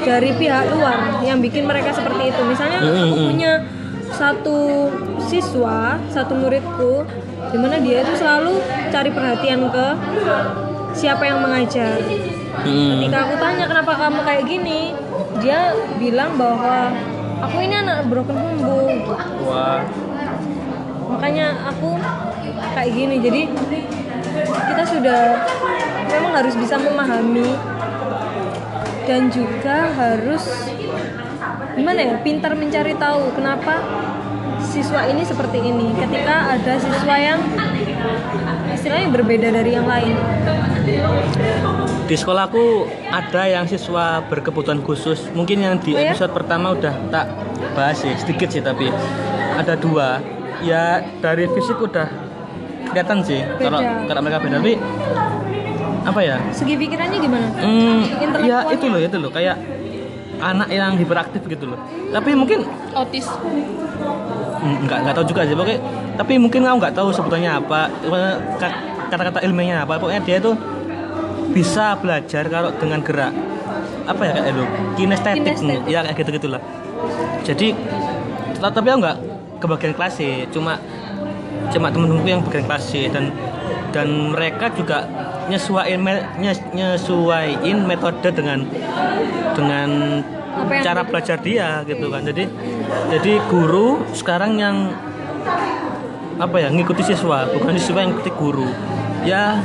dari 0.02 0.30
pihak 0.34 0.64
luar 0.72 1.22
yang 1.22 1.38
bikin 1.38 1.68
mereka 1.68 1.94
seperti 1.94 2.32
itu. 2.32 2.42
Misalnya 2.42 2.78
Mm, 2.82 2.88
aku 2.88 2.96
mm, 2.96 3.12
mm. 3.12 3.26
punya 3.30 3.52
satu 4.12 4.58
siswa 5.24 5.96
satu 6.12 6.36
muridku 6.36 7.06
di 7.48 7.58
mana 7.58 7.80
dia 7.80 8.04
itu 8.04 8.12
selalu 8.16 8.60
cari 8.92 9.10
perhatian 9.10 9.72
ke 9.72 9.86
siapa 10.92 11.24
yang 11.24 11.40
mengajar. 11.40 11.96
Hmm. 12.52 13.00
ketika 13.00 13.18
aku 13.24 13.34
tanya 13.40 13.64
kenapa 13.64 13.96
kamu 13.96 14.20
kayak 14.28 14.44
gini 14.44 14.92
dia 15.42 15.74
bilang 15.98 16.38
bahwa 16.38 16.94
aku 17.42 17.56
ini 17.66 17.74
anak 17.74 18.06
broken 18.06 18.38
home 18.38 18.62
bu 18.62 18.78
wah. 19.44 19.82
Makanya 21.12 21.68
aku 21.68 21.98
kayak 22.72 22.92
gini 22.94 23.16
jadi 23.20 23.42
kita 24.72 24.82
sudah 24.86 25.22
memang 26.08 26.32
harus 26.38 26.54
bisa 26.56 26.78
memahami 26.78 27.52
dan 29.04 29.28
juga 29.28 29.90
harus 29.92 30.70
gimana 31.74 32.00
ya 32.00 32.16
pintar 32.22 32.54
mencari 32.54 32.94
tahu 32.94 33.34
kenapa 33.34 33.82
siswa 34.62 35.04
ini 35.10 35.26
seperti 35.26 35.58
ini. 35.58 35.90
Ketika 35.98 36.54
ada 36.54 36.78
siswa 36.78 37.16
yang 37.18 37.40
istilahnya 38.74 39.08
berbeda 39.10 39.48
dari 39.50 39.70
yang 39.72 39.86
lain. 39.86 40.14
Di 42.02 42.16
sekolahku 42.18 42.64
ada 43.08 43.42
yang 43.46 43.64
siswa 43.64 44.20
berkebutuhan 44.26 44.82
khusus. 44.82 45.30
Mungkin 45.32 45.62
yang 45.62 45.74
di 45.78 45.92
Oh 45.92 46.00
ya? 46.00 46.12
episode 46.12 46.32
pertama 46.32 46.74
udah 46.74 46.92
tak 47.08 47.26
bahas 47.72 47.96
sih 47.96 48.12
sedikit 48.18 48.50
sih 48.50 48.60
tapi 48.60 48.90
ada 49.54 49.74
dua. 49.74 50.18
Ya 50.62 51.02
dari 51.18 51.50
fisik 51.50 51.78
udah 51.78 52.06
kelihatan 52.86 53.18
sih 53.22 53.40
kalau 53.58 53.80
Beda. 53.80 54.06
kalau 54.06 54.20
mereka 54.22 54.38
beda. 54.38 54.56
Tapi 54.60 54.72
apa 56.02 56.20
ya? 56.20 56.36
Segi 56.50 56.74
pikirannya 56.76 57.18
gimana? 57.18 57.46
Hmm, 57.56 58.00
ya 58.42 58.58
itu 58.70 58.86
loh, 58.86 58.98
itu 58.98 59.16
loh. 59.18 59.30
Kayak 59.30 59.56
anak 60.42 60.68
yang 60.68 60.98
hiperaktif 60.98 61.42
gitu 61.46 61.70
loh. 61.70 61.78
Tapi 62.10 62.34
mungkin 62.34 62.66
autis. 62.92 63.26
mm, 63.30 64.41
nggak 64.62 64.98
nggak 65.02 65.14
tahu 65.18 65.26
juga 65.26 65.42
sih, 65.42 65.58
pokoknya. 65.58 65.80
Tapi 66.14 66.32
mungkin 66.38 66.62
aku 66.62 66.76
nggak 66.78 66.94
tahu 66.94 67.08
sebutannya 67.10 67.50
apa, 67.50 67.90
kata-kata 69.10 69.42
ilmiahnya 69.42 69.82
apa. 69.82 69.98
Pokoknya 69.98 70.22
dia 70.22 70.38
itu 70.38 70.54
bisa 71.52 71.98
belajar 71.98 72.46
kalau 72.46 72.70
dengan 72.78 73.02
gerak. 73.02 73.34
Apa 74.02 74.22
ya 74.26 74.32
kayak 74.34 74.54
itu 74.54 74.64
kinestetik, 74.98 75.56
ya 75.86 76.02
kayak 76.02 76.16
gitu 76.18 76.30
gitulah. 76.38 76.62
Jadi 77.42 77.74
tapi 78.62 78.86
aku 78.88 78.98
nggak 79.02 79.18
kebagian 79.58 79.92
kelas 79.98 80.12
sih, 80.18 80.46
cuma 80.54 80.78
cuma 81.70 81.90
temen-temenku 81.90 82.28
yang 82.30 82.42
bagian 82.46 82.64
kelas 82.66 82.82
sih. 82.86 83.10
Dan 83.10 83.34
dan 83.92 84.32
mereka 84.32 84.72
juga 84.72 85.04
nyesuaiin 85.46 86.00
me- 86.00 86.26
nyes- 86.40 86.64
nyesuaiin 86.72 87.84
metode 87.84 88.28
dengan 88.32 88.64
dengan 89.52 89.88
cara 90.84 91.04
belajar 91.04 91.38
dia 91.40 91.84
gitu 91.84 92.08
kan. 92.08 92.24
Jadi 92.24 92.48
jadi 93.12 93.32
guru 93.48 94.04
sekarang 94.16 94.58
yang 94.58 94.76
apa 96.40 96.56
ya 96.58 96.68
ngikuti 96.72 97.04
siswa 97.04 97.46
bukan 97.52 97.76
siswa 97.76 98.00
yang 98.02 98.16
ngikuti 98.16 98.32
guru. 98.34 98.68
Ya 99.22 99.60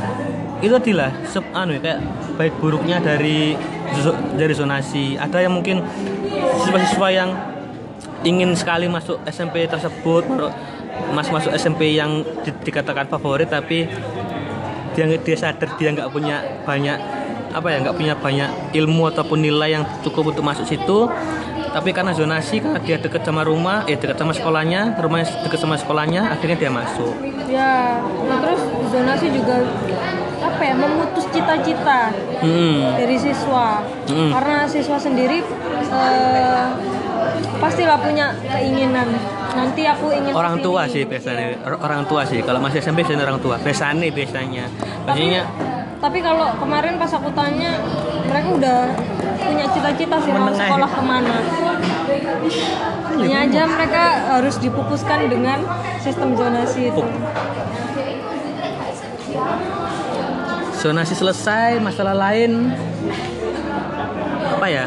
itu 0.59 0.73
adalah 0.73 1.13
sub 1.29 1.45
anu 1.53 1.77
ya, 1.77 1.81
kayak 1.81 1.99
baik 2.37 2.53
buruknya 2.59 2.97
dari 2.99 3.55
dari 4.35 4.53
zonasi. 4.53 5.15
Ada 5.15 5.47
yang 5.47 5.53
mungkin 5.55 5.81
siswa-siswa 6.65 7.07
yang 7.13 7.29
ingin 8.25 8.57
sekali 8.57 8.89
masuk 8.89 9.21
SMP 9.29 9.69
tersebut 9.69 10.25
mas 11.13 11.29
masuk 11.31 11.51
SMP 11.55 11.95
yang 11.95 12.21
di- 12.43 12.57
dikatakan 12.67 13.07
favorit 13.07 13.49
tapi 13.49 13.87
dia 14.93 15.05
dia 15.05 15.37
sadar 15.37 15.77
dia 15.77 15.93
nggak 15.93 16.09
punya 16.09 16.41
banyak 16.65 16.97
apa 17.53 17.67
ya 17.71 17.77
nggak 17.79 17.95
punya 17.95 18.13
banyak 18.17 18.49
ilmu 18.75 19.07
ataupun 19.13 19.39
nilai 19.39 19.77
yang 19.77 19.85
cukup 20.03 20.35
untuk 20.35 20.43
masuk 20.43 20.67
situ 20.67 21.07
tapi 21.71 21.89
karena 21.91 22.11
zonasi 22.15 22.63
karena 22.63 22.79
dia 22.81 22.97
dekat 22.97 23.21
sama 23.23 23.43
rumah 23.43 23.83
eh 23.85 23.97
dekat 23.99 24.17
sama 24.17 24.33
sekolahnya 24.33 24.95
rumahnya 24.97 25.27
dekat 25.43 25.59
sama 25.59 25.75
sekolahnya 25.75 26.31
akhirnya 26.31 26.57
dia 26.57 26.71
masuk. 26.71 27.13
Ya, 27.47 28.01
nah 28.03 28.37
terus 28.43 28.61
zonasi 28.91 29.27
juga 29.31 29.63
apa 30.37 30.61
ya 30.61 30.73
memutus 30.77 31.25
cita-cita 31.33 32.13
hmm. 32.43 32.97
dari 32.97 33.17
siswa. 33.17 33.81
Hmm. 34.07 34.31
karena 34.31 34.63
siswa 34.69 34.97
sendiri 34.97 35.43
eh, 35.91 36.65
pastilah 37.59 37.97
punya 37.99 38.33
keinginan. 38.45 39.07
Nanti 39.57 39.81
aku 39.89 40.13
ingin 40.13 40.31
orang 40.37 40.57
ke 40.57 40.59
sini. 40.61 40.67
tua 40.69 40.81
sih 40.85 41.03
biasanya. 41.07 41.45
Or- 41.65 41.81
orang 41.81 42.01
tua 42.05 42.21
sih. 42.29 42.39
Kalau 42.45 42.61
masih 42.61 42.77
SMP 42.79 43.01
biasanya 43.01 43.25
orang 43.25 43.41
tua. 43.41 43.55
Biasanya 43.57 44.09
biasanya. 44.13 44.65
Biasanya 45.07 45.41
tapi 45.97 46.21
kalau 46.21 46.53
kemarin 46.61 46.95
pas 47.01 47.09
aku 47.09 47.29
tanya 47.33 47.81
mereka 48.29 48.49
udah 48.53 48.79
punya 49.41 49.65
cita-cita 49.71 50.15
sih 50.21 50.31
mau 50.33 50.51
sekolah 50.53 50.89
ke 50.89 51.01
mana. 51.01 51.37
Hanya 53.17 53.37
aja 53.49 53.61
mereka 53.65 54.03
harus 54.37 54.55
dipupuskan 54.61 55.25
dengan 55.31 55.65
sistem 56.01 56.37
zonasi 56.37 56.93
itu. 56.93 57.03
Zonasi 60.77 61.13
selesai 61.17 61.81
masalah 61.81 62.13
lain 62.13 62.71
apa 64.53 64.67
ya? 64.69 64.85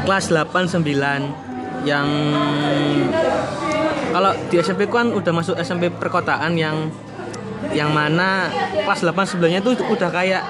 Kelas 0.00 0.26
8 0.32 0.80
9 0.82 1.86
yang 1.86 2.08
kalau 4.10 4.34
di 4.50 4.58
SMP 4.58 4.90
kan 4.90 5.14
udah 5.14 5.32
masuk 5.32 5.54
SMP 5.62 5.88
perkotaan 5.88 6.58
yang 6.58 6.90
yang 7.70 7.92
mana 7.92 8.48
kelas 8.84 9.04
8 9.04 9.36
9 9.36 9.60
itu 9.60 9.70
udah 9.84 10.10
kayak 10.10 10.42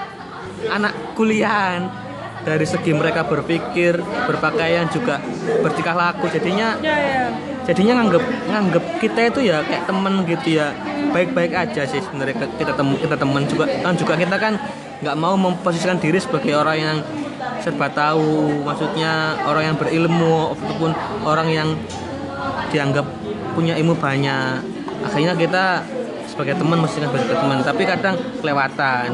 anak 0.70 0.92
kuliahan. 1.18 1.88
Dari 2.40 2.64
segi 2.64 2.96
mereka 2.96 3.28
berpikir 3.28 4.00
berpakaian 4.00 4.88
juga 4.88 5.20
bertingkah 5.60 5.92
laku. 5.92 6.24
Jadinya 6.32 6.72
ya 6.80 6.96
ya. 6.96 7.24
jadinya 7.68 8.00
nganggep 8.00 8.24
nganggep 8.48 8.84
kita 8.96 9.20
itu 9.28 9.40
ya 9.52 9.60
kayak 9.60 9.84
temen 9.84 10.24
gitu 10.24 10.56
ya. 10.56 10.72
Baik-baik 11.12 11.52
aja 11.52 11.84
sih 11.84 12.00
sebenarnya 12.00 12.48
kita 12.56 12.72
tem 12.72 12.88
kita 12.96 13.16
temen 13.20 13.44
juga. 13.44 13.68
Kan 13.68 13.92
juga 14.00 14.16
kita 14.16 14.36
kan 14.40 14.56
nggak 15.04 15.16
mau 15.20 15.36
memposisikan 15.36 16.00
diri 16.00 16.16
sebagai 16.16 16.56
orang 16.56 16.76
yang 16.80 16.96
serba 17.60 17.92
tahu. 17.92 18.64
Maksudnya 18.64 19.36
orang 19.44 19.72
yang 19.72 19.76
berilmu 19.76 20.56
ataupun 20.56 20.90
orang 21.28 21.48
yang 21.52 21.68
dianggap 22.72 23.04
punya 23.52 23.76
ilmu 23.76 24.00
banyak. 24.00 24.64
Akhirnya 25.04 25.36
kita 25.36 25.84
sebagai 26.40 26.56
teman 26.56 26.80
mesti 26.80 27.04
kan 27.04 27.08
sebagai 27.12 27.36
teman. 27.36 27.56
Tapi 27.60 27.82
kadang 27.84 28.16
kelewatan. 28.40 29.08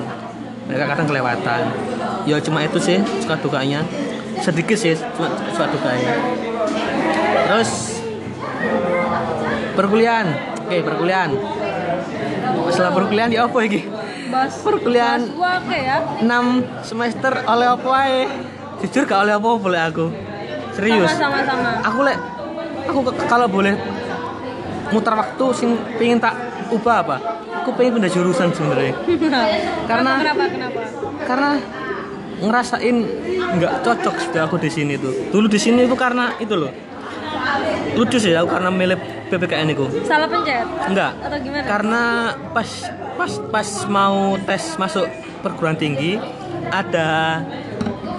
Mereka 0.71 0.85
kadang 0.95 1.07
kelewatan. 1.11 1.63
Ya 2.23 2.39
cuma 2.39 2.63
itu 2.63 2.79
sih 2.79 3.03
suka 3.19 3.35
dukanya. 3.43 3.83
Sedikit 4.39 4.79
sih 4.79 4.95
cuma 4.95 5.35
suka 5.51 5.67
dukanya. 5.75 6.15
Terus 7.51 7.99
perkuliahan. 9.75 10.27
Oke 10.71 10.87
perkuliahan. 10.87 11.35
Setelah 12.71 12.95
perkuliahan 12.95 13.31
ya 13.35 13.51
apa 13.51 13.59
lagi? 13.59 13.81
Perkuliahan. 14.63 15.21
ya? 15.75 15.99
6 16.23 16.87
semester 16.87 17.43
oleh 17.43 17.67
apa 17.75 17.91
ae 18.07 18.23
jujur 18.87 19.03
gak 19.03 19.27
oleh 19.27 19.35
apa 19.35 19.49
boleh 19.59 19.81
aku? 19.83 20.07
Serius? 20.79 21.11
Sama 21.11 21.43
sama 21.43 21.43
sama. 21.43 21.71
Aku 21.91 22.07
lek 22.07 22.19
aku 22.87 22.99
kalau 23.27 23.51
boleh 23.51 23.75
muter 24.91 25.15
waktu 25.15 25.45
sing 25.53 25.71
pengen 25.97 26.19
tak 26.19 26.35
ubah 26.69 26.97
apa? 27.01 27.17
Aku 27.63 27.75
pengen 27.75 27.99
pindah 27.99 28.11
jurusan 28.11 28.51
sebenarnya. 28.51 28.95
Karena- 29.91 30.19
kenapa 30.21 30.45
kenapa? 30.47 30.81
karena 31.27 31.51
ngerasain 32.37 32.97
nggak 33.57 33.73
cocok 33.83 34.15
sudah 34.21 34.43
aku 34.45 34.57
di 34.57 34.71
sini 34.71 34.95
tuh. 34.95 35.11
Dulu 35.31 35.47
di 35.47 35.59
sini 35.59 35.83
itu 35.83 35.97
karena 35.97 36.37
itu 36.37 36.55
loh. 36.55 36.71
Lucu 37.97 38.21
sih 38.21 38.31
aku 38.31 38.53
karena 38.53 38.69
milih 38.69 38.99
PPKN 39.27 39.73
itu. 39.73 39.85
Salah 40.05 40.29
pencet? 40.29 40.67
Enggak 40.87 41.13
atau 41.19 41.39
gimana? 41.41 41.65
Karena 41.65 42.03
pas 42.53 42.69
pas 43.17 43.33
pas 43.49 43.69
mau 43.89 44.37
tes 44.39 44.77
masuk 44.77 45.09
perguruan 45.41 45.75
tinggi 45.75 46.21
ada 46.69 47.41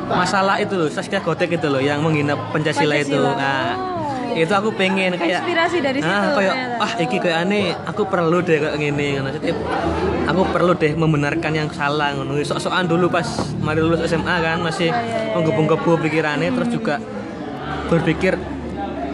masalah 0.07 0.57
itu 0.57 0.73
loh 0.73 0.89
Saskia 0.89 1.19
Gotek 1.19 1.55
itu 1.55 1.67
loh 1.67 1.79
yang 1.79 1.99
menghina 2.01 2.33
Pancasila, 2.49 2.95
itu. 2.95 3.13
Pancasila. 3.13 3.31
nah 3.35 3.67
Oh. 3.77 3.96
Itu 4.37 4.53
aku 4.53 4.69
pengen 4.77 5.17
kayak 5.17 5.41
Inspirasi 5.41 5.77
dari 5.81 5.99
situ 5.99 6.13
ah, 6.13 6.33
kayak 6.37 6.55
ternyata. 6.55 6.85
ah 6.85 6.91
iki 7.01 7.17
kayak 7.17 7.37
aneh 7.47 7.73
aku 7.73 8.01
perlu 8.05 8.37
deh 8.45 8.57
kayak 8.61 8.75
gini 8.77 9.17
maksudnya 9.17 9.53
aku 10.29 10.41
perlu 10.53 10.71
deh 10.77 10.93
membenarkan 10.93 11.51
yang 11.55 11.69
salah 11.73 12.13
ngono. 12.13 12.37
Sok-sokan 12.45 12.85
dulu 12.85 13.09
pas 13.09 13.25
mari 13.57 13.81
lulus 13.81 14.05
SMA 14.05 14.35
kan 14.43 14.61
masih 14.61 14.89
Ya, 14.89 15.01
ya, 15.03 15.03
ya, 15.03 15.33
menggebu-gebu 15.35 15.91
pikirannya 16.05 16.49
terus 16.53 16.69
juga 16.71 16.95
berpikir 17.87 18.37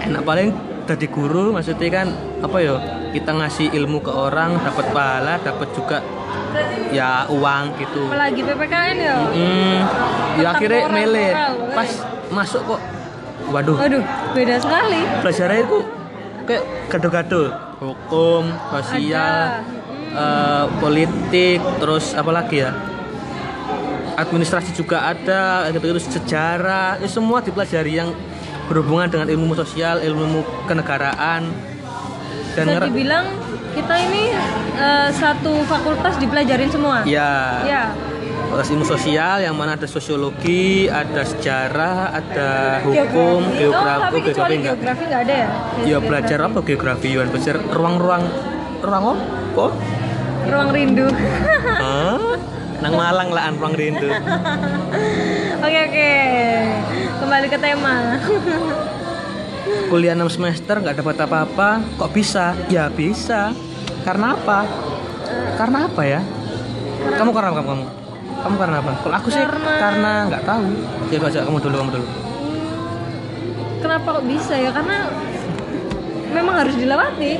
enak 0.04 0.22
paling 0.22 0.50
jadi 0.84 1.08
guru 1.08 1.56
maksudnya 1.56 1.90
kan 1.90 2.08
apa 2.44 2.58
ya 2.60 2.76
kita 3.16 3.32
ngasih 3.32 3.72
ilmu 3.72 4.04
ke 4.04 4.12
orang 4.12 4.60
dapat 4.60 4.86
pahala 4.92 5.40
dapat 5.40 5.70
juga 5.72 6.04
ya 6.94 7.26
uang 7.32 7.64
gitu. 7.82 8.06
Apalagi 8.10 8.42
PPKN 8.46 8.96
ya? 9.00 9.16
Hmm, 9.18 9.78
ya 10.38 10.48
akhirnya 10.54 10.82
mele 10.92 11.28
pas 11.74 11.90
masuk 12.30 12.62
kok 12.68 12.82
waduh. 13.54 13.78
Waduh 13.78 14.04
beda 14.34 14.56
sekali. 14.58 15.02
Pelajarannya 15.22 15.64
itu 15.70 15.78
kayak 16.50 16.64
gado-gado? 16.90 17.44
Hukum 17.78 18.50
sosial 18.74 19.62
eh, 20.18 20.66
politik 20.82 21.60
terus 21.78 22.18
apa 22.18 22.32
lagi 22.34 22.66
ya? 22.66 22.74
Administrasi 24.14 24.74
juga 24.74 25.14
ada 25.14 25.70
gitu 25.70 25.86
terus 25.94 26.10
sejarah. 26.10 26.98
Ya 26.98 27.10
semua 27.10 27.46
dipelajari 27.46 28.02
yang 28.02 28.10
berhubungan 28.66 29.10
dengan 29.14 29.28
ilmu 29.30 29.54
sosial 29.54 30.02
ilmu 30.02 30.42
kenegaraan. 30.66 31.54
Dan 32.54 32.66
bisa 32.70 32.86
dibilang 32.86 33.26
kita 33.74 33.96
ini 33.98 34.24
eh, 34.78 35.10
satu 35.14 35.62
fakultas 35.70 36.18
dipelajarin 36.18 36.70
semua? 36.70 37.06
Ya 37.06 37.62
ya 37.66 37.84
Fakultas 38.54 38.70
ilmu 38.70 38.86
sosial 38.86 39.42
yang 39.42 39.58
mana 39.58 39.74
ada 39.74 39.90
sosiologi, 39.90 40.86
ada 40.86 41.26
sejarah, 41.26 42.14
ada 42.14 42.50
hukum, 42.86 43.42
oh 43.42 43.58
geografi, 43.58 43.98
tapi 44.06 44.18
kecuali 44.22 44.30
geografi 44.30 44.54
enggak. 44.62 44.76
geografi 44.78 45.04
nggak 45.10 45.22
ada 45.26 45.34
ya 45.34 45.50
Ya 45.90 45.98
belajar 45.98 46.38
apa 46.46 46.60
geografi 46.62 47.08
Yuan? 47.18 47.34
Belajar 47.34 47.58
ruang-ruang 47.74 48.24
ruang 48.86 49.04
apa? 49.18 49.66
ruang 50.54 50.70
rindu 50.70 51.10
Hah? 51.82 52.38
Nang 52.78 52.94
Malang 52.94 53.34
lah 53.34 53.50
ruang 53.58 53.74
rindu. 53.74 54.06
oke 55.66 55.80
oke 55.90 56.12
kembali 57.26 57.48
ke 57.50 57.58
tema 57.58 58.22
Kuliah 59.90 60.14
6 60.14 60.30
semester 60.30 60.78
nggak 60.78 61.02
dapat 61.02 61.18
apa-apa, 61.26 61.82
kok 61.98 62.14
bisa? 62.14 62.54
Ya 62.70 62.86
bisa. 62.94 63.50
Karena 64.06 64.38
apa? 64.38 64.70
Karena 65.58 65.90
apa 65.90 66.06
ya? 66.06 66.22
Kamu 67.18 67.34
karena 67.34 67.50
apa 67.50 67.66
kamu? 67.66 68.03
Kamu 68.44 68.56
karena 68.56 68.78
apa? 68.78 68.92
Kalau 68.98 69.16
aku 69.16 69.28
sih 69.30 69.40
Karena- 69.40 69.80
karena 69.80 70.12
nggak 70.28 70.44
tahu. 70.44 70.64
Coba 71.10 71.26
aja 71.26 71.40
kamu 71.42 71.58
dulu, 71.60 71.76
kamu 71.78 71.92
dulu. 71.94 72.08
kenapa 73.80 74.08
kok 74.14 74.26
bisa 74.26 74.56
ya 74.56 74.72
karena 74.72 74.98
memang 76.30 76.56
harus 76.56 76.72
dilewati 76.74 77.36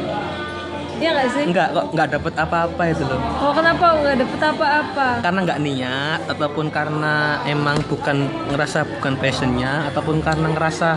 ya 1.00 1.10
nggak 1.10 1.30
sih 1.32 1.44
Enggak, 1.46 1.68
kok 1.72 1.86
nggak 1.90 2.08
dapat 2.12 2.34
apa-apa 2.38 2.84
itu 2.86 3.04
loh. 3.04 3.16
oh 3.40 3.52
kenapa 3.52 3.86
nggak 3.98 4.18
dapet 4.18 4.42
apa-apa 4.44 5.08
karena 5.20 5.40
nggak 5.42 5.60
niat 5.62 6.22
ataupun 6.28 6.68
karena 6.68 7.16
emang 7.44 7.80
bukan 7.88 8.18
ngerasa 8.50 8.84
bukan 8.90 9.14
passionnya 9.16 9.88
ataupun 9.88 10.20
karena 10.20 10.48
ngerasa 10.50 10.90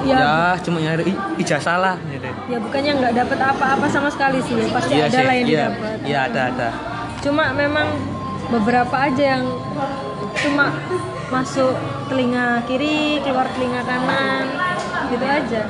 Ya. 0.00 0.16
ya, 0.16 0.32
cuma 0.58 0.80
nyari 0.80 1.12
"Ih, 1.12 1.16
ijazah 1.38 1.76
lah 1.76 1.96
gitu. 2.08 2.24
ya 2.48 2.56
bukannya 2.56 2.92
nggak 2.96 3.14
dapet 3.14 3.36
apa-apa 3.38 3.84
sama 3.84 4.08
sekali 4.08 4.40
sih 4.40 4.64
pasti 4.66 4.96
Iya 4.96 5.04
ada 5.06 5.12
sih, 5.12 5.26
lah 5.28 5.34
yang 5.34 5.44
iya, 5.46 5.64
didapat 5.68 5.96
iya 6.02 6.18
ada 6.24 6.40
ada. 6.48 6.68
cuma 7.20 7.44
memang 7.52 7.86
beberapa 8.50 8.96
aja 8.98 9.38
yang 9.38 9.44
cuma 10.42 10.74
masuk 11.30 11.72
telinga 12.10 12.66
kiri 12.66 13.22
keluar 13.22 13.46
telinga 13.54 13.86
kanan 13.86 14.44
gitu 15.14 15.24
aja 15.24 15.62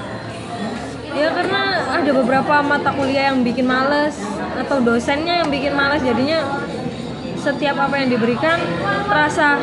ya 1.10 1.28
karena 1.36 1.62
ada 2.00 2.10
beberapa 2.16 2.54
mata 2.64 2.90
kuliah 2.96 3.28
yang 3.34 3.44
bikin 3.44 3.68
males 3.68 4.16
atau 4.56 4.80
dosennya 4.80 5.44
yang 5.44 5.48
bikin 5.52 5.76
males 5.76 6.00
jadinya 6.00 6.40
setiap 7.36 7.76
apa 7.76 7.94
yang 8.00 8.08
diberikan 8.16 8.56
terasa 9.08 9.60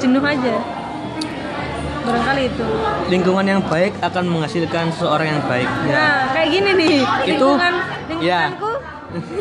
jenuh 0.00 0.24
aja 0.24 0.56
barangkali 2.04 2.42
itu 2.52 2.64
Lingkungan 3.08 3.46
yang 3.48 3.60
baik 3.64 3.96
akan 4.04 4.24
menghasilkan 4.28 4.92
seseorang 4.92 5.28
yang 5.36 5.42
baik. 5.48 5.68
Ya. 5.88 5.96
nah 5.96 6.16
kayak 6.36 6.48
gini 6.52 6.70
nih 6.76 6.96
Itu, 7.00 7.48
lingkungan 7.56 7.74
ya. 8.20 8.52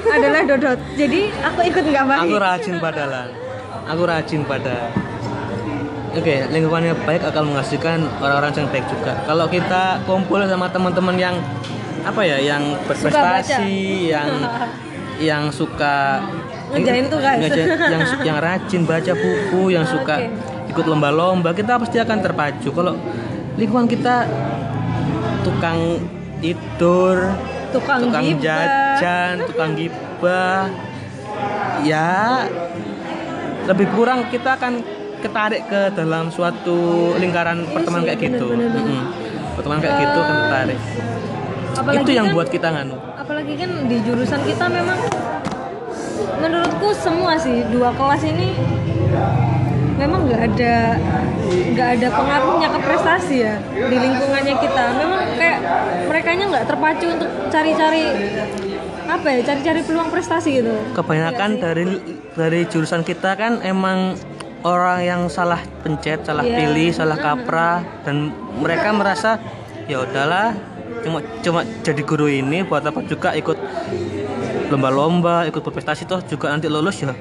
Adalah 0.08 0.42
dodot 0.44 0.80
jadi 0.94 1.20
aku 1.42 1.60
ikut 1.64 1.84
nggak 1.86 2.06
baik 2.06 2.22
Aku 2.24 2.36
rajin 2.38 2.76
padalan. 2.78 3.28
Aku 3.86 4.04
rajin 4.04 4.42
pada. 4.44 4.78
oke 6.14 6.36
lingkungannya 6.48 6.94
baik 7.02 7.26
akan 7.26 7.44
menghasilkan 7.50 8.00
orang-orang 8.18 8.54
yang 8.56 8.70
baik 8.70 8.86
juga 8.86 9.18
kalau 9.24 9.46
kita 9.46 9.84
kumpul 10.04 10.40
sama 10.46 10.68
teman-teman 10.68 11.18
yang 11.18 11.36
apa 12.02 12.22
ya 12.22 12.38
yang 12.38 12.62
berprestasi 12.86 13.74
yang 14.08 14.30
yang 15.20 15.44
suka 15.50 16.22
Ngerjain 16.70 17.06
tugas. 17.08 17.38
ngerjain- 17.40 17.70
yang 17.88 18.02
su- 18.04 18.22
yang 18.24 18.38
rajin 18.38 18.82
baca 18.84 19.10
buku 19.12 19.70
yang 19.70 19.82
suka 19.84 20.30
ikut 20.68 20.86
lomba-lomba 20.86 21.50
kita 21.52 21.78
pasti 21.78 21.98
akan 21.98 22.18
terpacu 22.20 22.70
kalau 22.70 22.94
lingkungan 23.56 23.86
kita 23.86 24.26
tukang 25.42 25.98
tidur 26.40 27.30
Tukang 27.74 28.02
gibah. 28.06 28.40
jajan 28.40 29.34
tukang 29.44 29.72
gibah. 29.74 30.70
Ya 31.82 32.46
lebih 33.64 33.88
kurang 33.92 34.30
kita 34.30 34.54
akan 34.54 34.84
ketarik 35.20 35.66
ke 35.66 35.92
dalam 35.92 36.28
suatu 36.28 36.78
lingkaran 37.16 37.64
pertemanan 37.66 38.04
kayak 38.06 38.20
Iya 38.20 38.24
sih, 38.24 38.32
gitu. 38.34 38.46
bener, 38.50 38.70
bener, 38.70 38.84
Mm-mm. 38.86 39.04
pertemanan 39.56 39.82
kayak 39.82 39.98
gitu 39.98 40.18
akan 40.20 40.36
tertarik 40.38 40.80
Apalagi 41.74 42.04
itu 42.04 42.12
yang 42.12 42.28
kan- 42.28 42.36
buat 42.36 42.48
kita 42.50 42.68
nganu. 42.70 42.96
apalagi 43.16 43.54
kan 43.56 43.72
di 43.88 43.98
jurusan 44.04 44.42
kita 44.44 44.66
memang 44.68 45.00
menurutku 46.38 46.92
semua 46.94 47.34
sih 47.36 47.64
dua 47.66 47.90
kelas 47.94 48.24
ini 48.26 48.52
memang 49.98 50.20
nggak 50.26 50.42
ada 50.54 50.76
nggak 51.74 51.90
ada 52.00 52.08
pengaruhnya 52.10 52.68
ke 52.74 52.80
prestasi 52.82 53.36
ya 53.46 53.56
di 53.72 53.98
lingkungannya 53.98 54.56
kita 54.58 54.84
memang 54.98 55.22
kayak 55.38 55.60
mereka 56.10 56.28
nggak 56.50 56.66
terpacu 56.66 57.06
untuk 57.14 57.30
cari-cari 57.50 58.04
apa 59.04 59.28
ya 59.30 59.40
cari-cari 59.44 59.80
peluang 59.84 60.10
prestasi 60.10 60.50
gitu 60.64 60.74
kebanyakan 60.98 61.50
Iya 61.60 61.62
dari 61.62 61.86
dari 62.34 62.60
jurusan 62.66 63.06
kita 63.06 63.36
kan 63.38 63.62
emang 63.62 64.18
orang 64.64 65.04
yang 65.04 65.22
salah 65.28 65.60
pencet, 65.84 66.24
salah 66.24 66.48
Iya. 66.48 66.56
pilih, 66.56 66.90
salah 66.96 67.20
kaprah 67.20 67.84
dan 68.08 68.32
mereka 68.64 68.96
merasa 68.96 69.36
ya 69.92 70.00
udahlah 70.08 70.56
cuma 71.04 71.20
cuma 71.44 71.68
jadi 71.84 72.00
guru 72.00 72.32
ini 72.32 72.64
buat 72.64 72.80
apa 72.80 73.04
juga 73.04 73.36
ikut 73.36 73.60
lomba-lomba, 74.72 75.44
ikut 75.52 75.60
berprestasi 75.60 76.08
toh 76.08 76.24
juga 76.24 76.50
nanti 76.56 76.72
lulus 76.72 77.04
ya. 77.04 77.12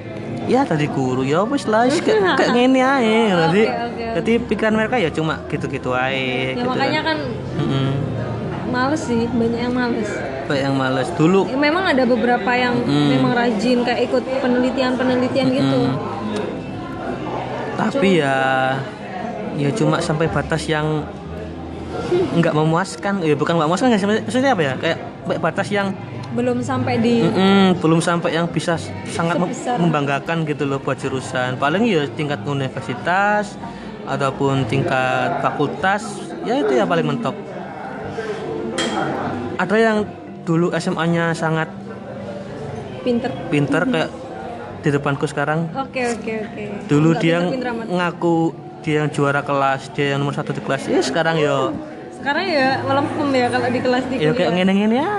Ya 0.43 0.61
tadi 0.63 0.85
guru 0.85 1.23
ya 1.23 1.41
wis 1.43 1.63
lah 1.65 1.87
kayak 1.87 2.35
kayak 2.35 2.51
gini 2.51 2.79
aja 2.79 2.99
jadi 3.47 3.63
Oke, 3.63 3.79
oke. 3.87 4.05
jadi 4.19 4.31
pikiran 4.43 4.73
mereka 4.73 4.95
ya 4.97 5.07
cuma 5.07 5.39
gitu-gitu 5.47 5.89
aja 5.89 6.11
ya 6.11 6.51
gitu 6.53 6.67
makanya 6.67 7.01
kan 7.01 7.17
Mm-mm. 7.55 7.87
males 8.67 9.01
sih 9.01 9.23
banyak 9.25 9.59
yang 9.61 9.73
males 9.73 10.09
Kayak 10.43 10.61
yang 10.61 10.75
males 10.75 11.07
dulu 11.15 11.47
Ya, 11.47 11.55
memang 11.55 11.85
ada 11.87 12.03
beberapa 12.03 12.51
yang 12.53 12.75
Mm. 12.83 13.07
memang 13.09 13.31
rajin 13.31 13.79
kayak 13.81 14.01
ikut 14.03 14.23
penelitian-penelitian 14.39 15.47
gitu 15.49 15.79
Mm. 15.79 15.95
tapi 17.73 18.19
ya 18.19 18.35
ya 19.53 19.69
cuma 19.71 19.97
sampai 19.99 20.27
batas 20.27 20.65
yang 20.65 21.07
nggak 22.33 22.51
memuaskan 22.51 23.21
ya 23.21 23.33
bukan 23.33 23.53
nggak 23.55 23.67
memuaskan 23.69 23.89
maksudnya 23.93 24.51
apa 24.51 24.61
ya 24.61 24.73
kayak 24.75 24.97
batas 25.39 25.67
yang 25.69 25.93
belum 26.33 26.65
sampai 26.65 26.97
di 26.97 27.21
mm-mm, 27.21 27.77
belum 27.77 28.01
sampai 28.01 28.33
yang 28.33 28.49
bisa 28.49 28.73
sangat 29.05 29.37
Sebesar. 29.37 29.77
membanggakan 29.77 30.43
gitu 30.49 30.65
loh 30.65 30.81
buat 30.81 30.97
jurusan. 30.97 31.61
Paling 31.61 31.85
ya 31.85 32.09
tingkat 32.09 32.41
universitas 32.43 33.53
ataupun 34.03 34.65
tingkat 34.65 35.39
fakultas 35.39 36.03
ya 36.43 36.57
itu 36.59 36.73
ya 36.73 36.89
paling 36.89 37.05
mentok. 37.05 37.37
Ada 39.61 39.75
yang 39.77 39.97
dulu 40.43 40.73
SMA-nya 40.75 41.31
sangat 41.37 41.69
pinter. 43.05 43.31
pinter 43.47 43.81
kayak 43.87 44.09
di 44.83 44.89
depanku 44.91 45.23
sekarang. 45.29 45.69
Oke 45.71 46.01
oke 46.17 46.33
oke. 46.49 46.63
Dulu 46.89 47.09
Nggak 47.15 47.21
dia 47.23 47.37
pinter-pinter 47.39 47.69
amat. 47.71 47.85
ngaku 47.87 48.37
dia 48.83 48.95
yang 48.99 49.09
juara 49.13 49.39
kelas 49.39 49.81
dia 49.95 50.05
yang 50.11 50.19
nomor 50.19 50.35
satu 50.35 50.51
di 50.51 50.59
kelas. 50.59 50.89
Ya 50.91 50.99
sekarang 50.99 51.39
yo 51.39 51.71
sekarang 52.23 52.45
ya 52.47 52.67
melempem 52.81 53.27
ya 53.29 53.47
kalau 53.51 53.67
di 53.67 53.79
kelas 53.79 54.03
di 54.07 54.15
ya 54.15 54.31
kayak 54.31 54.33
kuliah. 54.33 54.51
ngene 54.55 54.71
ngene 54.73 54.95
ya 54.95 55.09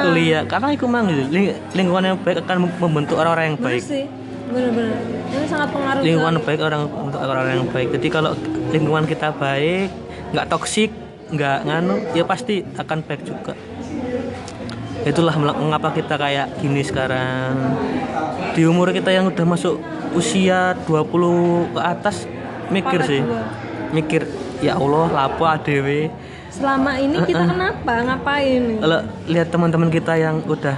kuliah. 0.00 0.42
Karena 0.44 0.66
aku 0.68 0.86
mang 0.86 1.06
gitu, 1.06 1.22
ling- 1.30 1.58
lingkungan 1.72 2.02
yang 2.04 2.16
baik 2.18 2.36
akan 2.42 2.56
membentuk 2.76 3.14
orang-orang 3.14 3.44
yang 3.46 3.56
Bener 3.56 3.68
baik. 3.70 3.82
sih. 3.84 4.04
Bener-bener. 4.48 4.96
Ini 5.28 5.46
sangat 5.46 5.68
pengaruh 5.70 6.00
lingkungan 6.00 6.34
sekali. 6.34 6.46
baik 6.48 6.60
orang 6.60 6.82
untuk 6.88 7.18
orang-orang 7.20 7.54
yang 7.54 7.68
baik. 7.68 7.88
Jadi 7.94 8.08
kalau 8.08 8.30
lingkungan 8.68 9.04
kita 9.04 9.28
baik 9.30 9.88
nggak 10.28 10.46
toksik 10.48 10.90
nggak 11.28 11.58
nganu 11.62 11.94
ya 12.10 12.24
pasti 12.24 12.54
akan 12.74 12.98
baik 13.00 13.22
juga. 13.22 13.52
Itulah 15.00 15.34
mengapa 15.36 15.88
kita 15.90 16.14
kayak 16.16 16.58
gini 16.58 16.82
sekarang. 16.82 17.54
Di 18.52 18.66
umur 18.66 18.90
kita 18.90 19.08
yang 19.08 19.30
udah 19.30 19.46
masuk 19.46 19.78
usia 20.10 20.74
20 20.84 21.06
ke 21.70 21.80
atas 21.80 22.26
mikir 22.68 22.98
Sepakat 22.98 23.08
sih. 23.08 23.22
gua. 23.22 23.44
mikir 23.88 24.22
ya 24.58 24.76
Allah 24.76 25.08
lapo 25.08 25.44
adewe 25.44 26.12
selama 26.58 26.98
ini 26.98 27.16
kita 27.22 27.44
kenapa? 27.46 27.92
Ngapain? 28.02 28.62
Kalau 28.82 28.98
lihat 29.30 29.48
teman-teman 29.54 29.88
kita 29.94 30.18
yang 30.18 30.42
udah 30.42 30.76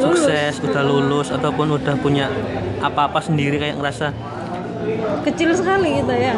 sukses 0.00 0.56
udah 0.64 0.80
lulus 0.80 1.28
ataupun 1.28 1.76
udah 1.76 1.94
punya 2.00 2.32
apa-apa 2.80 3.20
sendiri 3.20 3.60
kayak 3.60 3.76
ngerasa 3.76 4.16
kecil 5.28 5.52
sekali 5.52 6.00
kita 6.00 6.14
ya. 6.16 6.34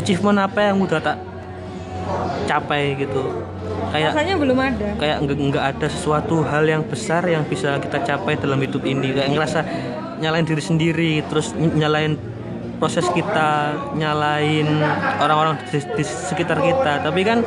achievement 0.00 0.40
apa 0.40 0.72
yang 0.72 0.80
udah 0.80 0.96
tak 1.04 1.20
capai 2.48 2.96
gitu. 2.96 3.44
Kayak 3.92 4.16
rasanya 4.16 4.34
belum 4.40 4.58
ada. 4.58 4.88
kayak 4.96 5.16
nggak 5.20 5.36
nggak 5.52 5.64
ada 5.76 5.86
sesuatu 5.92 6.40
hal 6.48 6.64
yang 6.64 6.80
besar 6.80 7.20
yang 7.28 7.44
bisa 7.44 7.76
kita 7.76 8.00
capai 8.00 8.40
dalam 8.40 8.56
hidup 8.56 8.80
ini. 8.88 9.12
Kayak 9.12 9.36
ngerasa 9.36 9.60
nyalain 10.24 10.48
diri 10.48 10.62
sendiri 10.64 11.12
terus 11.28 11.52
ny- 11.52 11.76
nyalain 11.76 12.16
proses 12.78 13.04
kita 13.10 13.74
nyalain 13.98 14.66
orang-orang 15.18 15.58
di, 15.68 15.78
di 15.82 16.04
sekitar 16.06 16.62
kita. 16.62 17.02
Tapi 17.02 17.20
kan 17.26 17.42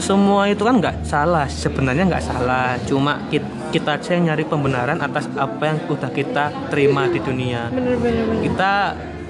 semua 0.00 0.48
itu 0.48 0.62
kan 0.64 0.80
nggak 0.80 1.04
salah. 1.04 1.46
Sebenarnya 1.50 2.08
nggak 2.08 2.24
salah. 2.24 2.78
Cuma 2.86 3.20
kita, 3.28 3.46
kita 3.70 3.90
aja 4.00 4.10
yang 4.16 4.32
nyari 4.32 4.44
pembenaran 4.48 4.98
atas 4.98 5.28
apa 5.36 5.62
yang 5.74 5.78
udah 5.86 6.10
kita 6.10 6.44
terima 6.72 7.06
di 7.10 7.20
dunia. 7.20 7.68
Bener-bener 7.68 8.24
bener. 8.26 8.42
kita 8.48 8.72